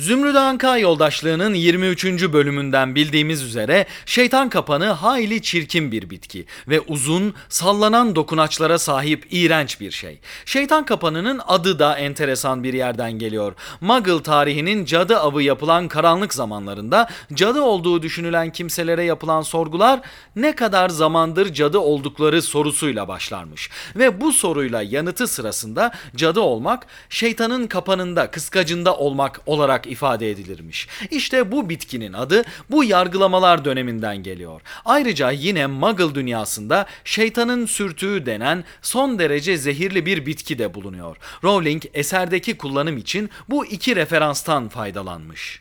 Zümrüt 0.00 0.36
Anka 0.36 0.78
yoldaşlığının 0.78 1.54
23. 1.54 2.04
bölümünden 2.32 2.94
bildiğimiz 2.94 3.42
üzere 3.42 3.86
şeytan 4.06 4.48
kapanı 4.48 4.86
hayli 4.86 5.42
çirkin 5.42 5.92
bir 5.92 6.10
bitki 6.10 6.46
ve 6.68 6.80
uzun, 6.80 7.34
sallanan 7.48 8.16
dokunaçlara 8.16 8.78
sahip 8.78 9.26
iğrenç 9.30 9.80
bir 9.80 9.90
şey. 9.90 10.18
Şeytan 10.44 10.84
kapanının 10.84 11.40
adı 11.46 11.78
da 11.78 11.98
enteresan 11.98 12.64
bir 12.64 12.74
yerden 12.74 13.12
geliyor. 13.12 13.52
Muggle 13.80 14.22
tarihinin 14.22 14.84
cadı 14.84 15.16
avı 15.16 15.42
yapılan 15.42 15.88
karanlık 15.88 16.34
zamanlarında 16.34 17.08
cadı 17.34 17.62
olduğu 17.62 18.02
düşünülen 18.02 18.52
kimselere 18.52 19.04
yapılan 19.04 19.42
sorgular 19.42 20.00
ne 20.36 20.54
kadar 20.54 20.88
zamandır 20.88 21.52
cadı 21.52 21.78
oldukları 21.78 22.42
sorusuyla 22.42 23.08
başlarmış. 23.08 23.70
Ve 23.96 24.20
bu 24.20 24.32
soruyla 24.32 24.82
yanıtı 24.82 25.28
sırasında 25.28 25.92
cadı 26.16 26.40
olmak 26.40 26.86
şeytanın 27.08 27.66
kapanında, 27.66 28.30
kıskacında 28.30 28.96
olmak 28.96 29.40
olarak 29.46 29.89
ifade 29.90 30.30
edilirmiş. 30.30 30.88
İşte 31.10 31.52
bu 31.52 31.68
bitkinin 31.68 32.12
adı 32.12 32.44
bu 32.70 32.84
yargılamalar 32.84 33.64
döneminden 33.64 34.16
geliyor. 34.16 34.60
Ayrıca 34.84 35.30
yine 35.30 35.66
Muggle 35.66 36.14
dünyasında 36.14 36.86
şeytanın 37.04 37.66
sürtüğü 37.66 38.26
denen 38.26 38.64
son 38.82 39.18
derece 39.18 39.56
zehirli 39.56 40.06
bir 40.06 40.26
bitki 40.26 40.58
de 40.58 40.74
bulunuyor. 40.74 41.16
Rowling 41.44 41.82
eserdeki 41.94 42.56
kullanım 42.56 42.96
için 42.96 43.30
bu 43.48 43.66
iki 43.66 43.96
referanstan 43.96 44.68
faydalanmış. 44.68 45.60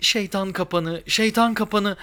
Şeytan 0.00 0.52
kapanı, 0.52 1.02
şeytan 1.06 1.54
kapanı. 1.54 1.96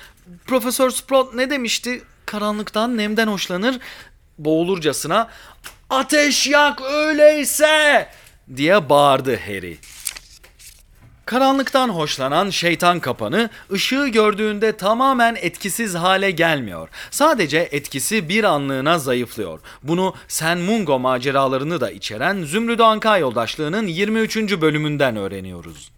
Profesör 0.47 0.89
Sprout 0.89 1.33
ne 1.33 1.49
demişti? 1.49 2.01
Karanlıktan, 2.25 2.97
nemden 2.97 3.27
hoşlanır. 3.27 3.79
Boğulurcasına 4.37 5.29
ateş 5.89 6.47
yak 6.47 6.81
öyleyse 6.81 8.09
diye 8.55 8.89
bağırdı 8.89 9.35
Harry. 9.35 9.77
Karanlıktan 11.25 11.89
hoşlanan 11.89 12.49
şeytan 12.49 12.99
kapanı 12.99 13.49
ışığı 13.71 14.07
gördüğünde 14.07 14.77
tamamen 14.77 15.35
etkisiz 15.41 15.95
hale 15.95 16.31
gelmiyor. 16.31 16.89
Sadece 17.11 17.69
etkisi 17.71 18.29
bir 18.29 18.43
anlığına 18.43 18.99
zayıflıyor. 18.99 19.59
Bunu 19.83 20.13
Sen 20.27 20.57
Mungo 20.57 20.99
maceralarını 20.99 21.81
da 21.81 21.91
içeren 21.91 22.43
Zümrüt 22.43 22.81
Anka 22.81 23.17
yoldaşlığının 23.17 23.87
23. 23.87 24.37
bölümünden 24.61 25.15
öğreniyoruz. 25.15 25.91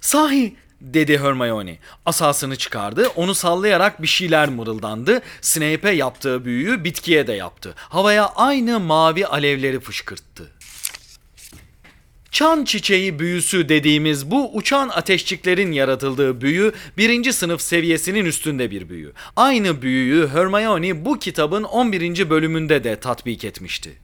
Sahi 0.00 0.56
dedi 0.80 1.18
Hermione. 1.18 1.78
Asasını 2.06 2.56
çıkardı, 2.56 3.08
onu 3.16 3.34
sallayarak 3.34 4.02
bir 4.02 4.06
şeyler 4.06 4.48
mırıldandı. 4.48 5.22
Snape'e 5.40 5.92
yaptığı 5.92 6.44
büyüyü 6.44 6.84
bitkiye 6.84 7.26
de 7.26 7.32
yaptı. 7.32 7.74
Havaya 7.76 8.26
aynı 8.26 8.80
mavi 8.80 9.26
alevleri 9.26 9.80
fışkırttı. 9.80 10.50
Çan 12.32 12.64
çiçeği 12.64 13.18
büyüsü 13.18 13.68
dediğimiz 13.68 14.30
bu 14.30 14.56
uçan 14.56 14.88
ateşçiklerin 14.88 15.72
yaratıldığı 15.72 16.40
büyü 16.40 16.72
birinci 16.98 17.32
sınıf 17.32 17.60
seviyesinin 17.60 18.24
üstünde 18.24 18.70
bir 18.70 18.88
büyü. 18.88 19.12
Aynı 19.36 19.82
büyüyü 19.82 20.28
Hermione 20.28 21.04
bu 21.04 21.18
kitabın 21.18 21.62
11. 21.62 22.30
bölümünde 22.30 22.84
de 22.84 23.00
tatbik 23.00 23.44
etmişti. 23.44 23.98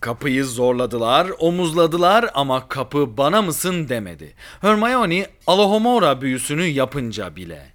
Kapıyı 0.00 0.44
zorladılar, 0.44 1.30
omuzladılar 1.38 2.30
ama 2.34 2.68
kapı 2.68 3.16
bana 3.16 3.42
mısın 3.42 3.88
demedi. 3.88 4.34
Hermione 4.60 5.26
Alohomora 5.46 6.20
büyüsünü 6.20 6.64
yapınca 6.64 7.36
bile. 7.36 7.72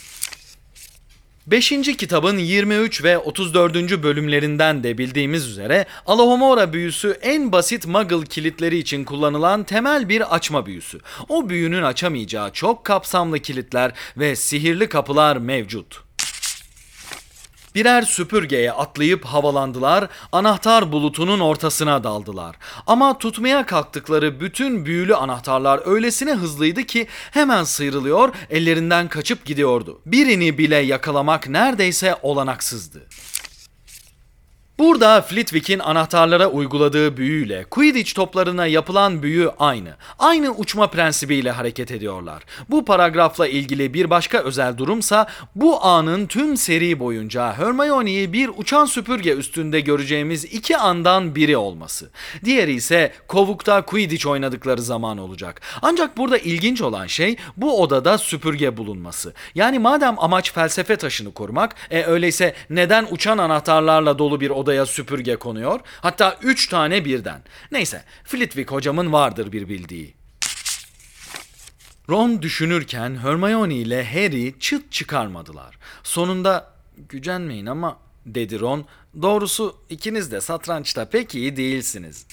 5. 1.48 1.70
kitabın 1.98 2.38
23 2.38 3.04
ve 3.04 3.18
34. 3.18 4.04
bölümlerinden 4.04 4.84
de 4.84 4.98
bildiğimiz 4.98 5.48
üzere 5.48 5.86
Alohomora 6.06 6.74
büyüsü 6.74 7.18
en 7.22 7.52
basit 7.52 7.88
Muggle 7.88 8.26
kilitleri 8.26 8.78
için 8.78 9.04
kullanılan 9.04 9.64
temel 9.64 10.10
bir 10.10 10.36
açma 10.36 10.66
büyüsü. 10.66 11.00
O 11.30 11.50
büyünün 11.50 11.84
açamayacağı 11.84 12.52
çok 12.52 12.86
kapsamlı 12.86 13.40
kilitler 13.40 13.92
ve 14.18 14.36
sihirli 14.36 14.90
kapılar 14.90 15.38
mevcut. 15.38 16.11
Birer 17.76 18.02
süpürgeye 18.02 18.72
atlayıp 18.72 19.26
havalandılar, 19.26 20.08
anahtar 20.32 20.92
bulutunun 20.92 21.40
ortasına 21.40 22.04
daldılar. 22.04 22.56
Ama 22.88 23.18
tutmaya 23.18 23.66
kalktıkları 23.66 24.40
bütün 24.40 24.86
büyülü 24.86 25.16
anahtarlar 25.16 25.82
öylesine 25.86 26.34
hızlıydı 26.34 26.84
ki 26.84 27.08
hemen 27.32 27.64
sıyrılıyor, 27.64 28.34
ellerinden 28.50 29.08
kaçıp 29.08 29.46
gidiyordu. 29.46 30.02
Birini 30.06 30.58
bile 30.58 30.76
yakalamak 30.76 31.50
neredeyse 31.50 32.16
olanaksızdı. 32.22 33.08
Burada 34.82 35.22
Flitwick'in 35.22 35.80
anahtarlara 35.80 36.48
uyguladığı 36.48 37.18
büyüyle 37.18 37.64
Quidditch 37.64 38.14
toplarına 38.16 38.66
yapılan 38.66 39.24
büyü 39.24 39.50
aynı. 39.60 39.96
Aynı 40.20 40.52
uçma 40.52 40.88
prensibiyle 40.88 41.52
hareket 41.52 41.92
ediyorlar. 41.92 42.44
Bu 42.70 42.86
paragrafla 42.86 43.48
ilgili 43.48 43.94
bir 43.94 44.10
başka 44.10 44.38
özel 44.38 44.78
durumsa 44.78 45.28
bu 45.56 45.86
anın 45.86 46.26
tüm 46.26 46.58
seri 46.58 47.00
boyunca 47.00 47.54
Hermione'yi 47.54 48.34
bir 48.34 48.50
uçan 48.58 48.86
süpürge 48.86 49.34
üstünde 49.34 49.80
göreceğimiz 49.80 50.46
iki 50.46 50.78
andan 50.78 51.36
biri 51.36 51.58
olması. 51.58 52.10
Diğeri 52.46 52.74
ise 52.74 53.14
kovukta 53.28 53.82
Quidditch 53.82 54.28
oynadıkları 54.28 54.82
zaman 54.82 55.18
olacak. 55.18 55.62
Ancak 55.82 56.18
burada 56.18 56.38
ilginç 56.38 56.82
olan 56.82 57.08
şey 57.08 57.38
bu 57.58 57.82
odada 57.82 58.18
süpürge 58.18 58.78
bulunması. 58.78 59.34
Yani 59.56 59.80
madem 59.80 60.16
amaç 60.20 60.54
felsefe 60.54 60.96
taşını 60.96 61.34
korumak, 61.34 61.76
e 61.92 62.04
öyleyse 62.04 62.54
neden 62.70 63.08
uçan 63.12 63.38
anahtarlarla 63.38 64.20
dolu 64.20 64.42
bir 64.42 64.50
odaya 64.72 64.86
süpürge 64.86 65.36
konuyor? 65.36 65.80
Hatta 66.02 66.38
üç 66.42 66.68
tane 66.68 67.06
birden. 67.06 67.42
Neyse, 67.72 68.04
Flitwick 68.24 68.72
hocamın 68.72 69.12
vardır 69.12 69.52
bir 69.52 69.70
bildiği. 69.70 70.14
Ron 72.10 72.42
düşünürken 72.42 73.18
Hermione 73.18 73.76
ile 73.76 74.06
Harry 74.06 74.60
çıt 74.60 74.92
çıkarmadılar. 74.92 75.78
Sonunda 76.04 76.74
gücenmeyin 77.10 77.66
ama 77.66 78.00
dedi 78.26 78.60
Ron. 78.60 78.86
Doğrusu 79.22 79.76
ikiniz 79.90 80.32
de 80.32 80.42
satrançta 80.42 81.10
pek 81.10 81.36
iyi 81.36 81.58
değilsiniz. 81.58 82.26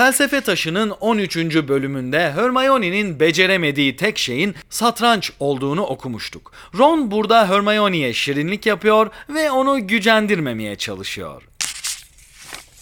Felsefe 0.00 0.40
Taşı'nın 0.40 0.90
13. 0.90 1.36
bölümünde 1.68 2.32
Hermione'nin 2.32 3.20
beceremediği 3.20 3.96
tek 3.96 4.18
şeyin 4.18 4.54
satranç 4.70 5.32
olduğunu 5.40 5.82
okumuştuk. 5.82 6.52
Ron 6.78 7.10
burada 7.10 7.48
Hermione'ye 7.48 8.12
şirinlik 8.12 8.66
yapıyor 8.66 9.10
ve 9.28 9.50
onu 9.50 9.86
gücendirmemeye 9.86 10.76
çalışıyor. 10.76 11.42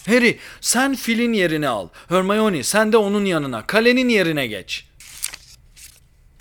Harry 0.07 0.37
sen 0.61 0.95
filin 0.95 1.33
yerini 1.33 1.67
al. 1.67 1.87
Hermione 2.09 2.63
sen 2.63 2.91
de 2.91 2.97
onun 2.97 3.25
yanına, 3.25 3.67
kalenin 3.67 4.09
yerine 4.09 4.47
geç. 4.47 4.88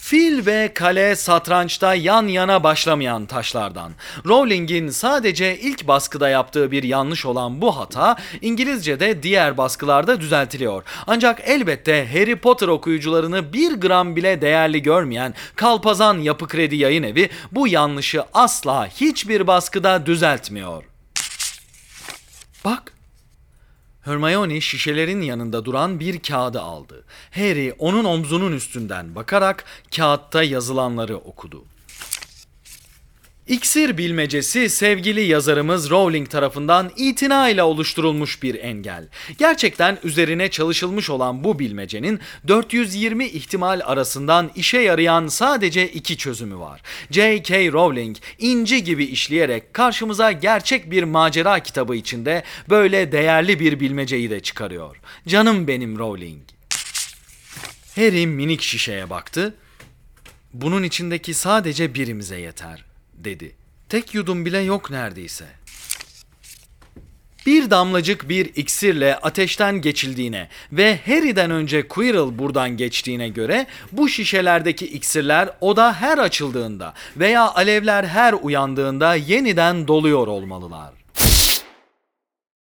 Fil 0.09 0.47
ve 0.47 0.71
kale 0.75 1.17
satrançta 1.17 1.95
yan 1.95 2.27
yana 2.27 2.63
başlamayan 2.63 3.27
taşlardan. 3.27 3.93
Rowling'in 4.27 4.89
sadece 4.89 5.59
ilk 5.59 5.89
baskıda 5.89 6.29
yaptığı 6.29 6.71
bir 6.71 6.83
yanlış 6.83 7.27
olan 7.27 7.61
bu 7.61 7.77
hata 7.77 8.17
İngilizce'de 8.41 9.23
diğer 9.23 9.57
baskılarda 9.57 10.21
düzeltiliyor. 10.21 10.83
Ancak 11.07 11.41
elbette 11.45 12.09
Harry 12.13 12.37
Potter 12.37 12.69
okuyucularını 12.69 13.53
bir 13.53 13.73
gram 13.73 14.17
bile 14.17 14.41
değerli 14.41 14.83
görmeyen 14.83 15.35
Kalpazan 15.57 16.19
Yapı 16.19 16.49
Kredi 16.49 16.77
Yayın 16.77 17.03
Evi 17.03 17.29
bu 17.53 17.69
yanlışı 17.69 18.23
asla 18.35 18.87
hiçbir 18.87 19.47
baskıda 19.47 20.07
düzeltmiyor. 20.07 20.85
Bak 22.65 22.98
Hermione 24.09 24.61
şişelerin 24.61 25.21
yanında 25.21 25.65
duran 25.65 26.01
bir 26.01 26.19
kağıdı 26.19 26.61
aldı. 26.61 27.05
Harry 27.35 27.75
onun 27.79 28.05
omzunun 28.05 28.53
üstünden 28.53 29.15
bakarak 29.15 29.65
kağıtta 29.97 30.43
yazılanları 30.43 31.17
okudu. 31.17 31.65
İksir 33.49 33.99
bilmecesi 33.99 34.71
sevgili 34.71 35.21
yazarımız 35.21 35.91
Rowling 35.91 36.31
tarafından 36.31 36.91
itina 36.97 37.49
ile 37.49 37.63
oluşturulmuş 37.63 38.43
bir 38.43 38.55
engel. 38.55 39.09
Gerçekten 39.39 39.99
üzerine 40.05 40.51
çalışılmış 40.51 41.11
olan 41.11 41.45
bu 41.45 41.59
bilmecenin 41.59 42.21
420 42.49 43.27
ihtimal 43.27 43.81
arasından 43.85 44.51
işe 44.55 44.79
yarayan 44.79 45.27
sadece 45.27 45.89
iki 45.89 46.17
çözümü 46.17 46.59
var. 46.59 46.83
J.K. 47.11 47.73
Rowling 47.73 48.17
inci 48.39 48.85
gibi 48.85 49.05
işleyerek 49.05 49.75
karşımıza 49.75 50.33
gerçek 50.33 50.91
bir 50.91 51.03
macera 51.03 51.61
kitabı 51.61 51.97
içinde 51.97 52.43
böyle 52.69 53.13
değerli 53.13 53.61
bir 53.61 53.81
bilmeceyi 53.81 54.31
de 54.31 54.41
çıkarıyor. 54.41 54.97
Canım 55.29 55.69
benim 55.69 55.99
Rowling. 55.99 56.43
Harry 57.95 58.27
minik 58.27 58.63
şişeye 58.63 59.11
baktı. 59.11 59.55
Bunun 60.53 60.83
içindeki 60.83 61.35
sadece 61.35 61.95
birimize 61.95 62.41
yeter 62.41 62.88
dedi. 63.25 63.57
Tek 63.89 64.15
yudum 64.15 64.45
bile 64.45 64.59
yok 64.59 64.91
neredeyse. 64.91 65.45
Bir 67.47 67.71
damlacık 67.71 68.29
bir 68.29 68.47
iksirle 68.47 69.17
ateşten 69.17 69.81
geçildiğine 69.81 70.49
ve 70.73 70.99
Harry'den 71.07 71.51
önce 71.51 71.89
Quirrell 71.89 72.39
buradan 72.39 72.77
geçtiğine 72.77 73.29
göre 73.29 73.67
bu 73.93 74.09
şişelerdeki 74.09 74.87
iksirler 74.87 75.51
oda 75.61 75.93
her 75.93 76.19
açıldığında 76.19 76.95
veya 77.17 77.55
alevler 77.55 78.05
her 78.05 78.33
uyandığında 78.33 79.15
yeniden 79.15 79.89
doluyor 79.89 80.27
olmalılar. 80.27 80.98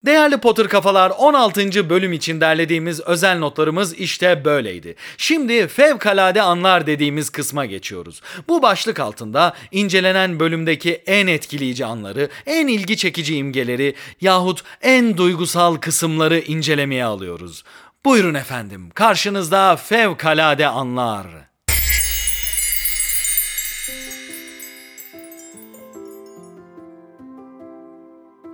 Değerli 0.05 0.38
Potter 0.38 0.67
kafalar 0.67 1.09
16. 1.09 1.89
bölüm 1.89 2.13
için 2.13 2.41
derlediğimiz 2.41 2.99
özel 2.99 3.38
notlarımız 3.38 3.93
işte 3.93 4.45
böyleydi. 4.45 4.95
Şimdi 5.17 5.67
fevkalade 5.67 6.41
anlar 6.41 6.88
dediğimiz 6.88 7.29
kısma 7.29 7.65
geçiyoruz. 7.65 8.21
Bu 8.47 8.62
başlık 8.62 8.99
altında 8.99 9.53
incelenen 9.71 10.39
bölümdeki 10.39 10.93
en 10.93 11.27
etkileyici 11.27 11.85
anları, 11.85 12.29
en 12.45 12.67
ilgi 12.67 12.97
çekici 12.97 13.35
imgeleri 13.35 13.95
yahut 14.21 14.63
en 14.81 15.17
duygusal 15.17 15.75
kısımları 15.75 16.39
incelemeye 16.39 17.05
alıyoruz. 17.05 17.63
Buyurun 18.05 18.33
efendim, 18.33 18.89
karşınızda 18.89 19.75
fevkalade 19.75 20.67
anlar. 20.67 21.48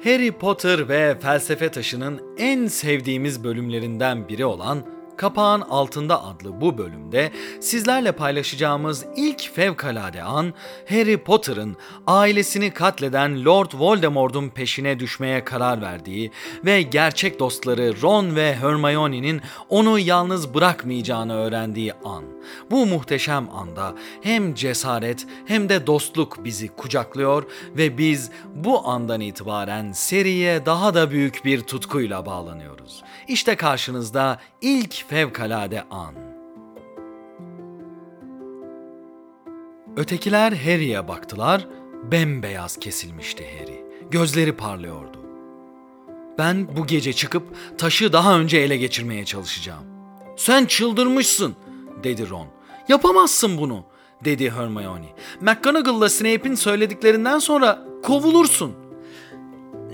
Harry 0.05 0.31
Potter 0.31 0.89
ve 0.89 1.19
Felsefe 1.19 1.71
Taşı'nın 1.71 2.21
en 2.37 2.67
sevdiğimiz 2.67 3.43
bölümlerinden 3.43 4.27
biri 4.29 4.45
olan 4.45 4.83
Kapağın 5.17 5.61
Altında 5.61 6.23
adlı 6.23 6.61
bu 6.61 6.77
bölümde 6.77 7.31
sizlerle 7.59 8.11
paylaşacağımız 8.11 9.05
ilk 9.15 9.53
fevkalade 9.53 10.23
an 10.23 10.53
Harry 10.89 11.17
Potter'ın 11.17 11.77
ailesini 12.07 12.71
katleden 12.71 13.45
Lord 13.45 13.71
Voldemort'un 13.73 14.49
peşine 14.49 14.99
düşmeye 14.99 15.43
karar 15.43 15.81
verdiği 15.81 16.31
ve 16.65 16.81
gerçek 16.81 17.39
dostları 17.39 18.01
Ron 18.01 18.35
ve 18.35 18.55
Hermione'nin 18.55 19.41
onu 19.69 19.99
yalnız 19.99 20.53
bırakmayacağını 20.53 21.35
öğrendiği 21.35 21.93
an. 21.93 22.23
Bu 22.71 22.85
muhteşem 22.85 23.49
anda 23.49 23.95
hem 24.21 24.53
cesaret 24.53 25.27
hem 25.45 25.69
de 25.69 25.87
dostluk 25.87 26.43
bizi 26.43 26.67
kucaklıyor 26.67 27.43
ve 27.77 27.97
biz 27.97 28.31
bu 28.55 28.87
andan 28.87 29.21
itibaren 29.21 29.91
seriye 29.91 30.65
daha 30.65 30.93
da 30.93 31.11
büyük 31.11 31.45
bir 31.45 31.61
tutkuyla 31.61 32.25
bağlanıyoruz. 32.25 33.03
İşte 33.27 33.55
karşınızda 33.55 34.39
ilk 34.61 35.04
fevkalade 35.09 35.83
an. 35.91 36.15
Ötekiler 39.97 40.51
Harry'e 40.51 41.07
baktılar, 41.07 41.67
bembeyaz 42.11 42.77
kesilmişti 42.77 43.45
Harry. 43.59 43.85
Gözleri 44.11 44.55
parlıyordu. 44.55 45.17
Ben 46.37 46.77
bu 46.77 46.87
gece 46.87 47.13
çıkıp 47.13 47.43
taşı 47.77 48.13
daha 48.13 48.39
önce 48.39 48.57
ele 48.57 48.77
geçirmeye 48.77 49.25
çalışacağım. 49.25 49.83
Sen 50.37 50.65
çıldırmışsın, 50.65 51.55
dedi 52.03 52.29
Ron. 52.29 52.47
Yapamazsın 52.87 53.57
bunu, 53.57 53.83
dedi 54.25 54.51
Hermione. 54.51 55.07
McGonagall'la 55.41 56.09
Snape'in 56.09 56.55
söylediklerinden 56.55 57.39
sonra 57.39 57.85
kovulursun. 58.03 58.75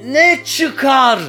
Ne 0.05 0.41
çıkar? 0.45 1.19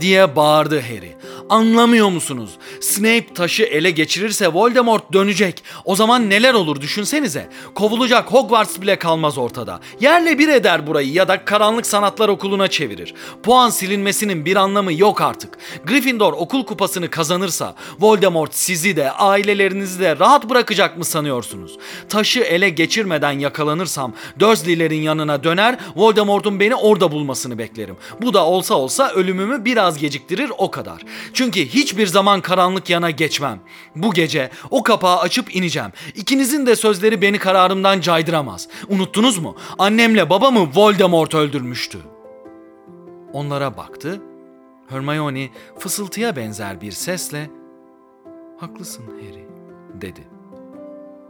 diye 0.00 0.36
bağırdı 0.36 0.80
Harry. 0.80 1.16
Anlamıyor 1.50 2.08
musunuz? 2.08 2.50
Snape 2.80 3.34
taşı 3.34 3.62
ele 3.62 3.90
geçirirse 3.90 4.48
Voldemort 4.48 5.12
dönecek. 5.12 5.62
O 5.84 5.96
zaman 5.96 6.30
neler 6.30 6.54
olur 6.54 6.80
düşünsenize. 6.80 7.48
Kovulacak 7.74 8.32
Hogwarts 8.32 8.80
bile 8.80 8.98
kalmaz 8.98 9.38
ortada. 9.38 9.80
Yerle 10.00 10.38
bir 10.38 10.48
eder 10.48 10.86
burayı 10.86 11.12
ya 11.12 11.28
da 11.28 11.44
karanlık 11.44 11.86
sanatlar 11.86 12.28
okuluna 12.28 12.68
çevirir. 12.68 13.14
Puan 13.42 13.70
silinmesinin 13.70 14.44
bir 14.44 14.56
anlamı 14.56 14.92
yok 14.92 15.20
artık. 15.20 15.58
Gryffindor 15.86 16.32
okul 16.32 16.66
kupasını 16.66 17.10
kazanırsa 17.10 17.74
Voldemort 18.00 18.54
sizi 18.54 18.96
de 18.96 19.10
ailelerinizi 19.10 20.00
de 20.00 20.18
rahat 20.18 20.50
bırakacak 20.50 20.98
mı 20.98 21.04
sanıyorsunuz? 21.04 21.78
Taşı 22.08 22.40
ele 22.40 22.68
geçirmeden 22.68 23.32
yakalanırsam 23.32 24.12
Dursley'lerin 24.38 25.02
yanına 25.02 25.44
döner 25.44 25.78
Voldemort'un 25.96 26.60
beni 26.60 26.74
orada 26.74 27.12
bulmasını 27.12 27.58
beklerim. 27.58 27.96
Bu 28.22 28.34
da 28.34 28.46
olsa 28.46 28.74
olsa 28.74 29.10
ölümümü 29.10 29.64
biraz 29.64 29.98
geciktirir 29.98 30.52
o 30.58 30.70
kadar. 30.70 31.02
Çünkü 31.34 31.60
hiçbir 31.66 32.06
zaman 32.06 32.40
karanlık 32.40 32.90
yana 32.90 33.10
geçmem. 33.10 33.60
Bu 33.96 34.12
gece 34.12 34.50
o 34.70 34.82
kapağı 34.82 35.18
açıp 35.18 35.56
ineceğim. 35.56 35.90
İkinizin 36.14 36.66
de 36.66 36.76
sözleri 36.76 37.22
beni 37.22 37.38
kararımdan 37.38 38.00
caydıramaz. 38.00 38.68
Unuttunuz 38.88 39.38
mu? 39.38 39.56
Annemle 39.78 40.30
babamı 40.30 40.68
Voldemort 40.74 41.34
öldürmüştü. 41.34 41.98
Onlara 43.32 43.76
baktı. 43.76 44.22
Hermione 44.88 45.50
fısıltıya 45.78 46.36
benzer 46.36 46.80
bir 46.80 46.92
sesle 46.92 47.50
"Haklısın 48.60 49.04
Harry." 49.06 49.48
dedi. 50.00 50.20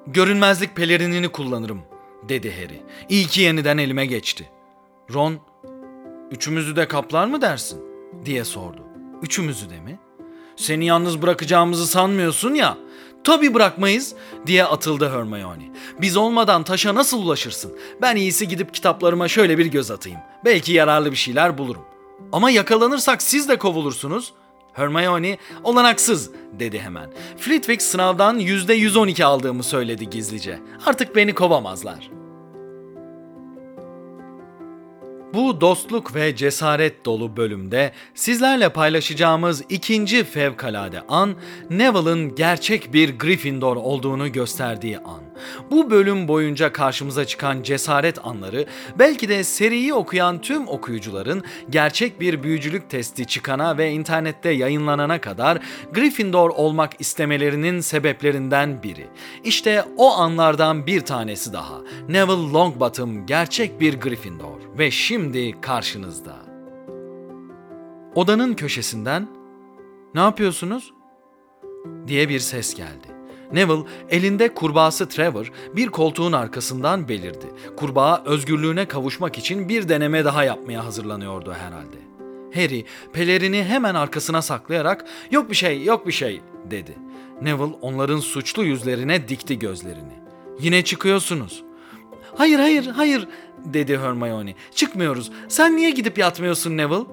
"Görünmezlik 0.06 0.76
pelerinini 0.76 1.28
kullanırım." 1.28 1.80
dedi 2.28 2.52
Harry. 2.52 2.82
İyi 3.08 3.26
ki 3.26 3.40
yeniden 3.40 3.78
elime 3.78 4.06
geçti. 4.06 4.50
Ron 5.14 5.38
Üçümüzü 6.30 6.76
de 6.76 6.88
kaplar 6.88 7.26
mı 7.26 7.42
dersin? 7.42 7.80
diye 8.24 8.44
sordu. 8.44 8.83
Üçümüzü 9.24 9.70
de 9.70 9.80
mi? 9.80 9.98
Seni 10.56 10.86
yalnız 10.86 11.22
bırakacağımızı 11.22 11.86
sanmıyorsun 11.86 12.54
ya. 12.54 12.76
Tabii 13.24 13.54
bırakmayız 13.54 14.14
diye 14.46 14.64
atıldı 14.64 15.10
Hermione. 15.10 15.70
Biz 16.00 16.16
olmadan 16.16 16.62
taşa 16.62 16.94
nasıl 16.94 17.22
ulaşırsın? 17.22 17.72
Ben 18.02 18.16
iyisi 18.16 18.48
gidip 18.48 18.74
kitaplarıma 18.74 19.28
şöyle 19.28 19.58
bir 19.58 19.66
göz 19.66 19.90
atayım. 19.90 20.18
Belki 20.44 20.72
yararlı 20.72 21.10
bir 21.10 21.16
şeyler 21.16 21.58
bulurum. 21.58 21.84
Ama 22.32 22.50
yakalanırsak 22.50 23.22
siz 23.22 23.48
de 23.48 23.58
kovulursunuz. 23.58 24.32
Hermione 24.72 25.38
olanaksız 25.62 26.30
dedi 26.52 26.78
hemen. 26.80 27.10
Flitwick 27.36 27.82
sınavdan 27.82 28.38
%112 28.40 29.24
aldığımı 29.24 29.62
söyledi 29.62 30.10
gizlice. 30.10 30.60
Artık 30.86 31.16
beni 31.16 31.34
kovamazlar. 31.34 32.10
Bu 35.34 35.60
dostluk 35.60 36.14
ve 36.14 36.36
cesaret 36.36 37.04
dolu 37.04 37.36
bölümde 37.36 37.92
sizlerle 38.14 38.68
paylaşacağımız 38.68 39.62
ikinci 39.68 40.24
fevkalade 40.24 41.00
an 41.08 41.34
Neville'ın 41.70 42.34
gerçek 42.34 42.92
bir 42.92 43.18
Gryffindor 43.18 43.76
olduğunu 43.76 44.32
gösterdiği 44.32 44.98
an. 44.98 45.22
Bu 45.70 45.90
bölüm 45.90 46.28
boyunca 46.28 46.72
karşımıza 46.72 47.24
çıkan 47.24 47.62
cesaret 47.62 48.26
anları 48.26 48.66
belki 48.98 49.28
de 49.28 49.44
seriyi 49.44 49.94
okuyan 49.94 50.40
tüm 50.40 50.68
okuyucuların 50.68 51.42
gerçek 51.70 52.20
bir 52.20 52.42
büyücülük 52.42 52.90
testi 52.90 53.26
çıkana 53.26 53.78
ve 53.78 53.90
internette 53.90 54.50
yayınlanana 54.50 55.20
kadar 55.20 55.58
Gryffindor 55.92 56.50
olmak 56.50 56.92
istemelerinin 56.98 57.80
sebeplerinden 57.80 58.82
biri. 58.82 59.06
İşte 59.44 59.84
o 59.96 60.12
anlardan 60.12 60.86
bir 60.86 61.00
tanesi 61.00 61.52
daha. 61.52 61.80
Neville 62.08 62.52
Longbottom 62.52 63.26
gerçek 63.26 63.80
bir 63.80 64.00
Gryffindor 64.00 64.78
ve 64.78 64.90
şimdi 64.90 65.23
karşınızda. 65.60 66.36
Odanın 68.14 68.54
köşesinden 68.54 69.28
"Ne 70.14 70.20
yapıyorsunuz?" 70.20 70.92
diye 72.06 72.28
bir 72.28 72.38
ses 72.38 72.74
geldi. 72.74 73.06
Neville 73.52 73.84
elinde 74.10 74.54
kurbağası 74.54 75.08
Trevor 75.08 75.52
bir 75.76 75.88
koltuğun 75.88 76.32
arkasından 76.32 77.08
belirdi. 77.08 77.46
Kurbağa 77.76 78.22
özgürlüğüne 78.26 78.88
kavuşmak 78.88 79.38
için 79.38 79.68
bir 79.68 79.88
deneme 79.88 80.24
daha 80.24 80.44
yapmaya 80.44 80.84
hazırlanıyordu 80.84 81.52
herhalde. 81.52 81.96
Harry 82.54 82.84
pelerini 83.12 83.64
hemen 83.64 83.94
arkasına 83.94 84.42
saklayarak 84.42 85.04
"Yok 85.30 85.50
bir 85.50 85.54
şey, 85.54 85.84
yok 85.84 86.06
bir 86.06 86.12
şey." 86.12 86.40
dedi. 86.70 86.98
Neville 87.42 87.74
onların 87.80 88.20
suçlu 88.20 88.64
yüzlerine 88.64 89.28
dikti 89.28 89.58
gözlerini. 89.58 90.12
"Yine 90.60 90.84
çıkıyorsunuz." 90.84 91.64
"Hayır, 92.36 92.58
hayır, 92.58 92.86
hayır." 92.86 93.28
Dedi 93.64 93.98
Hermione. 93.98 94.54
"Çıkmıyoruz. 94.74 95.30
Sen 95.48 95.76
niye 95.76 95.90
gidip 95.90 96.18
yatmıyorsun 96.18 96.76
Neville?" 96.76 97.04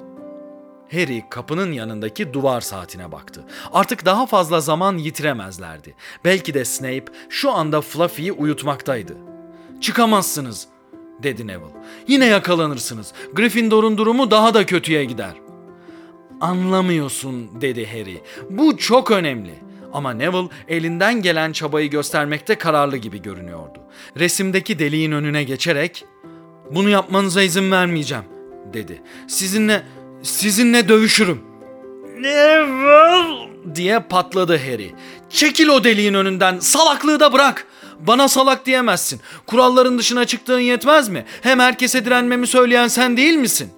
Harry 0.92 1.24
kapının 1.30 1.72
yanındaki 1.72 2.34
duvar 2.34 2.62
saatine 2.62 3.12
baktı. 3.12 3.44
Artık 3.74 4.06
daha 4.06 4.26
fazla 4.26 4.62
zaman 4.62 4.98
yitiremezlerdi. 4.98 5.96
Belki 6.26 6.54
de 6.54 6.66
Snape 6.66 7.06
şu 7.30 7.52
anda 7.52 7.82
Fluffy'yi 7.82 8.32
uyutmaktaydı. 8.32 9.18
"Çıkamazsınız." 9.82 10.68
dedi 11.24 11.48
Neville. 11.48 11.74
"Yine 12.08 12.26
yakalanırsınız. 12.26 13.14
Gryffindor'un 13.34 13.98
durumu 13.98 14.32
daha 14.32 14.54
da 14.54 14.66
kötüye 14.66 15.06
gider." 15.06 15.34
"Anlamıyorsun." 16.42 17.62
dedi 17.62 17.88
Harry. 17.88 18.22
"Bu 18.50 18.78
çok 18.78 19.12
önemli." 19.12 19.54
Ama 19.94 20.14
Neville 20.14 20.50
elinden 20.68 21.22
gelen 21.22 21.52
çabayı 21.52 21.90
göstermekte 21.90 22.56
kararlı 22.56 22.98
gibi 22.98 23.22
görünüyordu. 23.22 23.80
Resimdeki 24.18 24.80
deliğin 24.80 25.12
önüne 25.12 25.44
geçerek 25.44 26.06
"Bunu 26.76 26.90
yapmanıza 26.90 27.42
izin 27.42 27.72
vermeyeceğim." 27.72 28.24
dedi. 28.74 29.02
"Sizinle 29.28 29.84
sizinle 30.24 30.90
dövüşürüm." 30.90 31.42
Neville 32.20 33.52
diye 33.76 34.00
patladı 34.00 34.58
Harry. 34.58 34.92
Çekil 35.30 35.68
o 35.68 35.84
deliğin 35.84 36.14
önünden. 36.14 36.60
Salaklığı 36.60 37.20
da 37.20 37.34
bırak. 37.34 37.68
Bana 38.00 38.28
salak 38.28 38.66
diyemezsin. 38.66 39.22
Kuralların 39.46 39.98
dışına 39.98 40.26
çıktığın 40.26 40.60
yetmez 40.60 41.10
mi? 41.10 41.26
Hem 41.42 41.60
herkese 41.60 42.06
direnmemi 42.06 42.48
söyleyen 42.48 42.88
sen 42.88 43.18
değil 43.18 43.36
misin? 43.36 43.70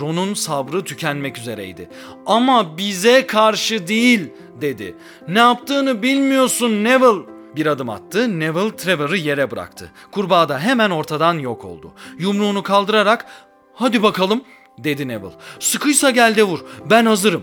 Ron'un 0.00 0.34
sabrı 0.34 0.84
tükenmek 0.84 1.38
üzereydi. 1.38 1.88
Ama 2.26 2.78
bize 2.78 3.26
karşı 3.26 3.86
değil 3.86 4.20
dedi. 4.60 4.94
Ne 5.28 5.38
yaptığını 5.38 6.02
bilmiyorsun 6.02 6.84
Neville. 6.84 7.31
Bir 7.56 7.66
adım 7.66 7.88
attı, 7.88 8.40
Neville 8.40 8.76
Trevor'ı 8.76 9.16
yere 9.16 9.50
bıraktı. 9.50 9.90
Kurbağa 10.12 10.48
da 10.48 10.58
hemen 10.58 10.90
ortadan 10.90 11.38
yok 11.38 11.64
oldu. 11.64 11.92
Yumruğunu 12.18 12.62
kaldırarak 12.62 13.26
"Hadi 13.74 14.02
bakalım." 14.02 14.42
dedi 14.78 15.08
Neville. 15.08 15.34
"Sıkıysa 15.60 16.10
gel 16.10 16.36
de 16.36 16.42
vur. 16.42 16.58
Ben 16.90 17.06
hazırım." 17.06 17.42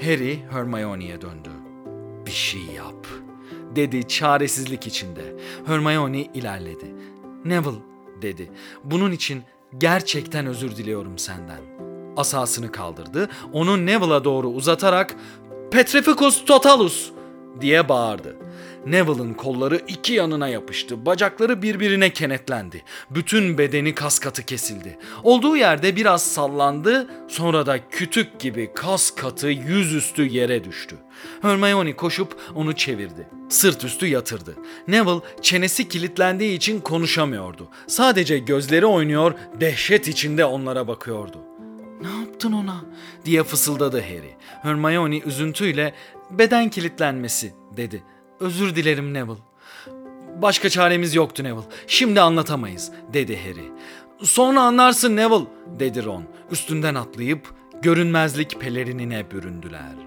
Harry 0.00 0.44
Hermione'ye 0.50 1.20
döndü. 1.20 1.50
"Bir 2.26 2.30
şey 2.30 2.62
yap." 2.76 3.06
dedi 3.76 4.08
çaresizlik 4.08 4.86
içinde. 4.86 5.36
Hermione 5.66 6.20
ilerledi. 6.20 6.94
"Neville," 7.44 7.82
dedi. 8.22 8.50
"Bunun 8.84 9.12
için 9.12 9.42
gerçekten 9.78 10.46
özür 10.46 10.76
diliyorum 10.76 11.18
senden." 11.18 11.60
Asasını 12.16 12.72
kaldırdı, 12.72 13.28
onu 13.52 13.86
Neville'a 13.86 14.24
doğru 14.24 14.48
uzatarak 14.48 15.16
"Petrificus 15.70 16.44
totalus!" 16.44 17.10
diye 17.60 17.88
bağırdı. 17.88 18.36
Neville'ın 18.86 19.34
kolları 19.34 19.80
iki 19.88 20.12
yanına 20.12 20.48
yapıştı. 20.48 21.06
Bacakları 21.06 21.62
birbirine 21.62 22.10
kenetlendi. 22.10 22.82
Bütün 23.10 23.58
bedeni 23.58 23.94
kas 23.94 24.18
katı 24.18 24.42
kesildi. 24.42 24.98
Olduğu 25.22 25.56
yerde 25.56 25.96
biraz 25.96 26.22
sallandı, 26.22 27.10
sonra 27.28 27.66
da 27.66 27.88
kütük 27.90 28.40
gibi 28.40 28.70
kas 28.74 29.10
katı 29.10 29.46
yüzüstü 29.48 30.26
yere 30.26 30.64
düştü. 30.64 30.96
Hermione 31.42 31.96
koşup 31.96 32.36
onu 32.54 32.72
çevirdi. 32.72 33.28
Sırt 33.48 33.84
üstü 33.84 34.06
yatırdı. 34.06 34.54
Neville 34.88 35.20
çenesi 35.42 35.88
kilitlendiği 35.88 36.56
için 36.56 36.80
konuşamıyordu. 36.80 37.68
Sadece 37.86 38.38
gözleri 38.38 38.86
oynuyor, 38.86 39.34
dehşet 39.60 40.08
içinde 40.08 40.44
onlara 40.44 40.88
bakıyordu. 40.88 41.38
Ne 42.02 42.20
yaptın 42.20 42.52
ona? 42.52 42.84
diye 43.24 43.44
fısıldadı 43.44 44.00
Harry. 44.00 44.36
Hermione 44.62 45.18
üzüntüyle 45.18 45.94
beden 46.30 46.70
kilitlenmesi 46.70 47.54
dedi. 47.76 48.02
Özür 48.40 48.76
dilerim 48.76 49.14
Neville. 49.14 49.40
Başka 50.42 50.68
çaremiz 50.70 51.14
yoktu 51.14 51.44
Neville. 51.44 51.66
Şimdi 51.86 52.20
anlatamayız 52.20 52.92
dedi 53.12 53.40
Harry. 53.42 53.72
Sonra 54.22 54.60
anlarsın 54.60 55.16
Neville 55.16 55.46
dedi 55.78 56.04
Ron. 56.04 56.24
Üstünden 56.50 56.94
atlayıp 56.94 57.54
görünmezlik 57.82 58.60
pelerinine 58.60 59.30
büründüler. 59.30 60.05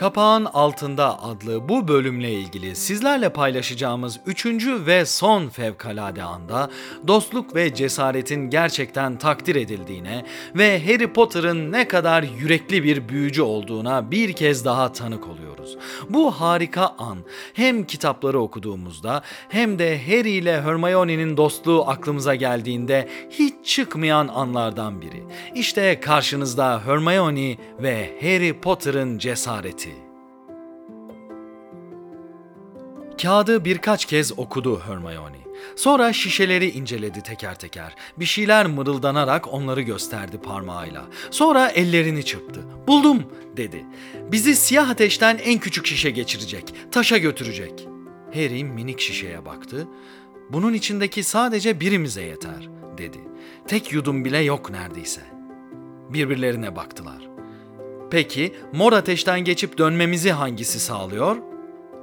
Kapağın 0.00 0.44
Altında 0.44 1.22
adlı 1.22 1.68
bu 1.68 1.88
bölümle 1.88 2.32
ilgili 2.32 2.76
sizlerle 2.76 3.28
paylaşacağımız 3.28 4.20
üçüncü 4.26 4.86
ve 4.86 5.06
son 5.06 5.48
fevkalade 5.48 6.22
anda 6.22 6.70
dostluk 7.06 7.54
ve 7.54 7.74
cesaretin 7.74 8.50
gerçekten 8.50 9.18
takdir 9.18 9.56
edildiğine 9.56 10.24
ve 10.54 10.86
Harry 10.86 11.12
Potter'ın 11.12 11.72
ne 11.72 11.88
kadar 11.88 12.22
yürekli 12.22 12.84
bir 12.84 13.08
büyücü 13.08 13.42
olduğuna 13.42 14.10
bir 14.10 14.32
kez 14.32 14.64
daha 14.64 14.92
tanık 14.92 15.28
oluyoruz. 15.28 15.76
Bu 16.10 16.30
harika 16.30 16.94
an 16.98 17.18
hem 17.54 17.84
kitapları 17.84 18.40
okuduğumuzda 18.40 19.22
hem 19.48 19.78
de 19.78 20.00
Harry 20.06 20.30
ile 20.30 20.62
Hermione'nin 20.62 21.36
dostluğu 21.36 21.88
aklımıza 21.88 22.34
geldiğinde 22.34 23.08
hiç 23.30 23.54
çıkmayan 23.64 24.28
anlardan 24.28 25.00
biri. 25.00 25.24
İşte 25.54 26.00
karşınızda 26.00 26.82
Hermione 26.86 27.56
ve 27.82 28.18
Harry 28.22 28.60
Potter'ın 28.60 29.18
cesareti. 29.18 29.89
Kağıdı 33.22 33.64
birkaç 33.64 34.04
kez 34.04 34.38
okudu 34.38 34.80
Hermione. 34.80 35.36
Sonra 35.76 36.12
şişeleri 36.12 36.70
inceledi 36.70 37.22
teker 37.22 37.58
teker. 37.58 37.94
Bir 38.16 38.24
şeyler 38.24 38.66
mırıldanarak 38.66 39.54
onları 39.54 39.82
gösterdi 39.82 40.38
parmağıyla. 40.38 41.04
Sonra 41.30 41.68
ellerini 41.68 42.24
çırptı. 42.24 42.60
Buldum 42.88 43.22
dedi. 43.56 43.84
Bizi 44.32 44.56
siyah 44.56 44.90
ateşten 44.90 45.38
en 45.44 45.58
küçük 45.58 45.86
şişe 45.86 46.10
geçirecek. 46.10 46.74
Taşa 46.92 47.18
götürecek. 47.18 47.88
Harry 48.34 48.64
minik 48.64 49.00
şişeye 49.00 49.44
baktı. 49.44 49.88
Bunun 50.50 50.74
içindeki 50.74 51.22
sadece 51.22 51.80
birimize 51.80 52.22
yeter 52.22 52.68
dedi. 52.98 53.18
Tek 53.66 53.92
yudum 53.92 54.24
bile 54.24 54.38
yok 54.38 54.70
neredeyse. 54.70 55.20
Birbirlerine 56.08 56.76
baktılar. 56.76 57.28
Peki 58.10 58.54
mor 58.72 58.92
ateşten 58.92 59.40
geçip 59.40 59.78
dönmemizi 59.78 60.32
hangisi 60.32 60.80
sağlıyor? 60.80 61.49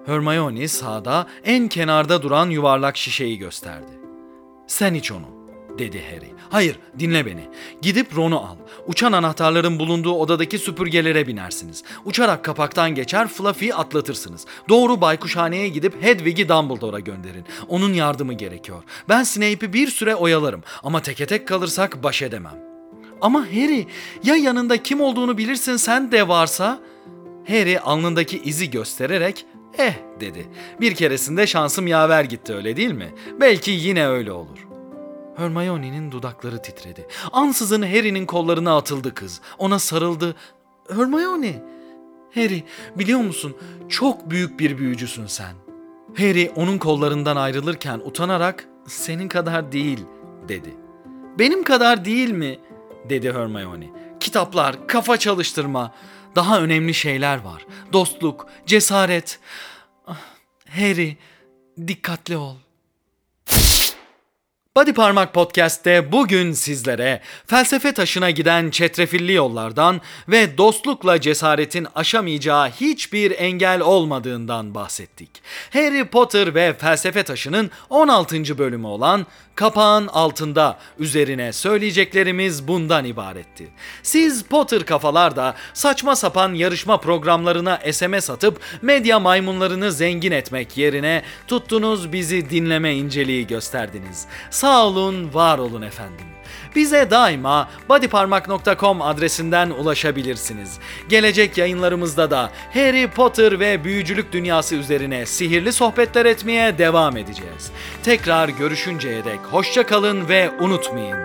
Hermione 0.07 0.67
sağda 0.67 1.27
en 1.43 1.67
kenarda 1.67 2.21
duran 2.21 2.49
yuvarlak 2.49 2.97
şişeyi 2.97 3.37
gösterdi. 3.37 3.91
Sen 4.67 4.93
iç 4.93 5.11
onu, 5.11 5.25
dedi 5.79 6.03
Harry. 6.11 6.31
Hayır, 6.49 6.79
dinle 6.99 7.25
beni. 7.25 7.47
Gidip 7.81 8.17
Ron'u 8.17 8.39
al. 8.39 8.55
Uçan 8.87 9.11
anahtarların 9.11 9.79
bulunduğu 9.79 10.13
odadaki 10.13 10.59
süpürgelere 10.59 11.27
binersiniz. 11.27 11.83
Uçarak 12.05 12.43
kapaktan 12.45 12.95
geçer, 12.95 13.27
Fluffy'yi 13.27 13.75
atlatırsınız. 13.75 14.45
Doğru 14.69 15.01
baykuşhaneye 15.01 15.69
gidip 15.69 16.03
Hedwig'i 16.03 16.49
Dumbledore'a 16.49 16.99
gönderin. 16.99 17.45
Onun 17.67 17.93
yardımı 17.93 18.33
gerekiyor. 18.33 18.83
Ben 19.09 19.23
Snape'i 19.23 19.73
bir 19.73 19.87
süre 19.87 20.15
oyalarım 20.15 20.63
ama 20.83 21.01
teke 21.01 21.25
tek 21.25 21.47
kalırsak 21.47 22.03
baş 22.03 22.21
edemem. 22.21 22.55
Ama 23.21 23.39
Harry, 23.39 23.87
ya 24.23 24.35
yanında 24.35 24.83
kim 24.83 25.01
olduğunu 25.01 25.37
bilirsin 25.37 25.75
sen 25.75 26.11
de 26.11 26.27
varsa? 26.27 26.79
Harry 27.47 27.79
alnındaki 27.79 28.41
izi 28.43 28.69
göstererek 28.69 29.45
eh 29.77 29.93
dedi. 30.19 30.47
Bir 30.81 30.95
keresinde 30.95 31.47
şansım 31.47 31.87
yaver 31.87 32.23
gitti 32.23 32.53
öyle 32.53 32.75
değil 32.75 32.91
mi? 32.91 33.13
Belki 33.39 33.71
yine 33.71 34.07
öyle 34.07 34.31
olur. 34.31 34.67
Hermione'nin 35.35 36.11
dudakları 36.11 36.61
titredi. 36.61 37.07
Ansızın 37.31 37.81
Harry'nin 37.81 38.25
kollarına 38.25 38.77
atıldı 38.77 39.13
kız. 39.13 39.41
Ona 39.57 39.79
sarıldı. 39.79 40.35
Hermione, 40.89 41.63
Harry 42.35 42.63
biliyor 42.95 43.19
musun 43.19 43.57
çok 43.89 44.29
büyük 44.29 44.59
bir 44.59 44.77
büyücüsün 44.77 45.25
sen. 45.25 45.53
Harry 46.17 46.51
onun 46.55 46.77
kollarından 46.77 47.35
ayrılırken 47.35 47.99
utanarak 47.99 48.67
senin 48.87 49.27
kadar 49.27 49.71
değil 49.71 49.99
dedi. 50.47 50.75
Benim 51.39 51.63
kadar 51.63 52.05
değil 52.05 52.31
mi? 52.31 52.59
dedi 53.09 53.33
Hermione. 53.33 53.89
Kitaplar, 54.19 54.87
kafa 54.87 55.17
çalıştırma. 55.17 55.91
Daha 56.37 56.61
önemli 56.61 56.93
şeyler 56.93 57.37
var. 57.37 57.65
Dostluk, 57.93 58.47
cesaret. 58.65 59.39
Ah, 60.07 60.17
Harry, 60.69 61.17
dikkatli 61.87 62.37
ol. 62.37 62.55
Body 64.77 64.93
Parmak 64.93 65.33
Podcast'te 65.33 66.11
bugün 66.11 66.51
sizlere 66.51 67.21
felsefe 67.47 67.91
taşına 67.91 68.29
giden 68.29 68.69
çetrefilli 68.69 69.33
yollardan 69.33 70.01
ve 70.27 70.57
dostlukla 70.57 71.21
cesaretin 71.21 71.87
aşamayacağı 71.95 72.69
hiçbir 72.69 73.31
engel 73.37 73.81
olmadığından 73.81 74.75
bahsettik. 74.75 75.29
Harry 75.73 76.05
Potter 76.05 76.55
ve 76.55 76.73
felsefe 76.73 77.23
taşının 77.23 77.71
16. 77.89 78.57
bölümü 78.57 78.87
olan 78.87 79.25
Kapağın 79.55 80.07
Altında 80.07 80.77
üzerine 80.99 81.53
söyleyeceklerimiz 81.53 82.67
bundan 82.67 83.05
ibaretti. 83.05 83.67
Siz 84.03 84.43
Potter 84.43 84.85
kafalar 84.85 85.35
da 85.35 85.55
saçma 85.73 86.15
sapan 86.15 86.53
yarışma 86.53 86.99
programlarına 86.99 87.79
SMS 87.91 88.29
atıp 88.29 88.59
medya 88.81 89.19
maymunlarını 89.19 89.91
zengin 89.91 90.31
etmek 90.31 90.77
yerine 90.77 91.23
tuttunuz 91.47 92.13
bizi 92.13 92.49
dinleme 92.49 92.95
inceliği 92.95 93.47
gösterdiniz. 93.47 94.25
Sağ 94.67 94.85
olun, 94.85 95.33
var 95.33 95.57
olun 95.57 95.81
efendim. 95.81 96.25
Bize 96.75 97.11
daima 97.11 97.69
bodyparmak.com 97.89 99.01
adresinden 99.01 99.69
ulaşabilirsiniz. 99.69 100.79
Gelecek 101.09 101.57
yayınlarımızda 101.57 102.31
da 102.31 102.51
Harry 102.73 103.07
Potter 103.07 103.59
ve 103.59 103.83
büyücülük 103.83 104.31
dünyası 104.31 104.75
üzerine 104.75 105.25
sihirli 105.25 105.73
sohbetler 105.73 106.25
etmeye 106.25 106.77
devam 106.77 107.17
edeceğiz. 107.17 107.71
Tekrar 108.03 108.49
görüşünceye 108.49 109.25
dek 109.25 109.39
hoşça 109.51 109.85
kalın 109.85 110.29
ve 110.29 110.51
unutmayın. 110.59 111.17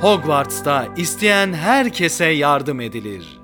Hogwarts'ta 0.00 0.86
isteyen 0.96 1.52
herkese 1.52 2.26
yardım 2.26 2.80
edilir. 2.80 3.39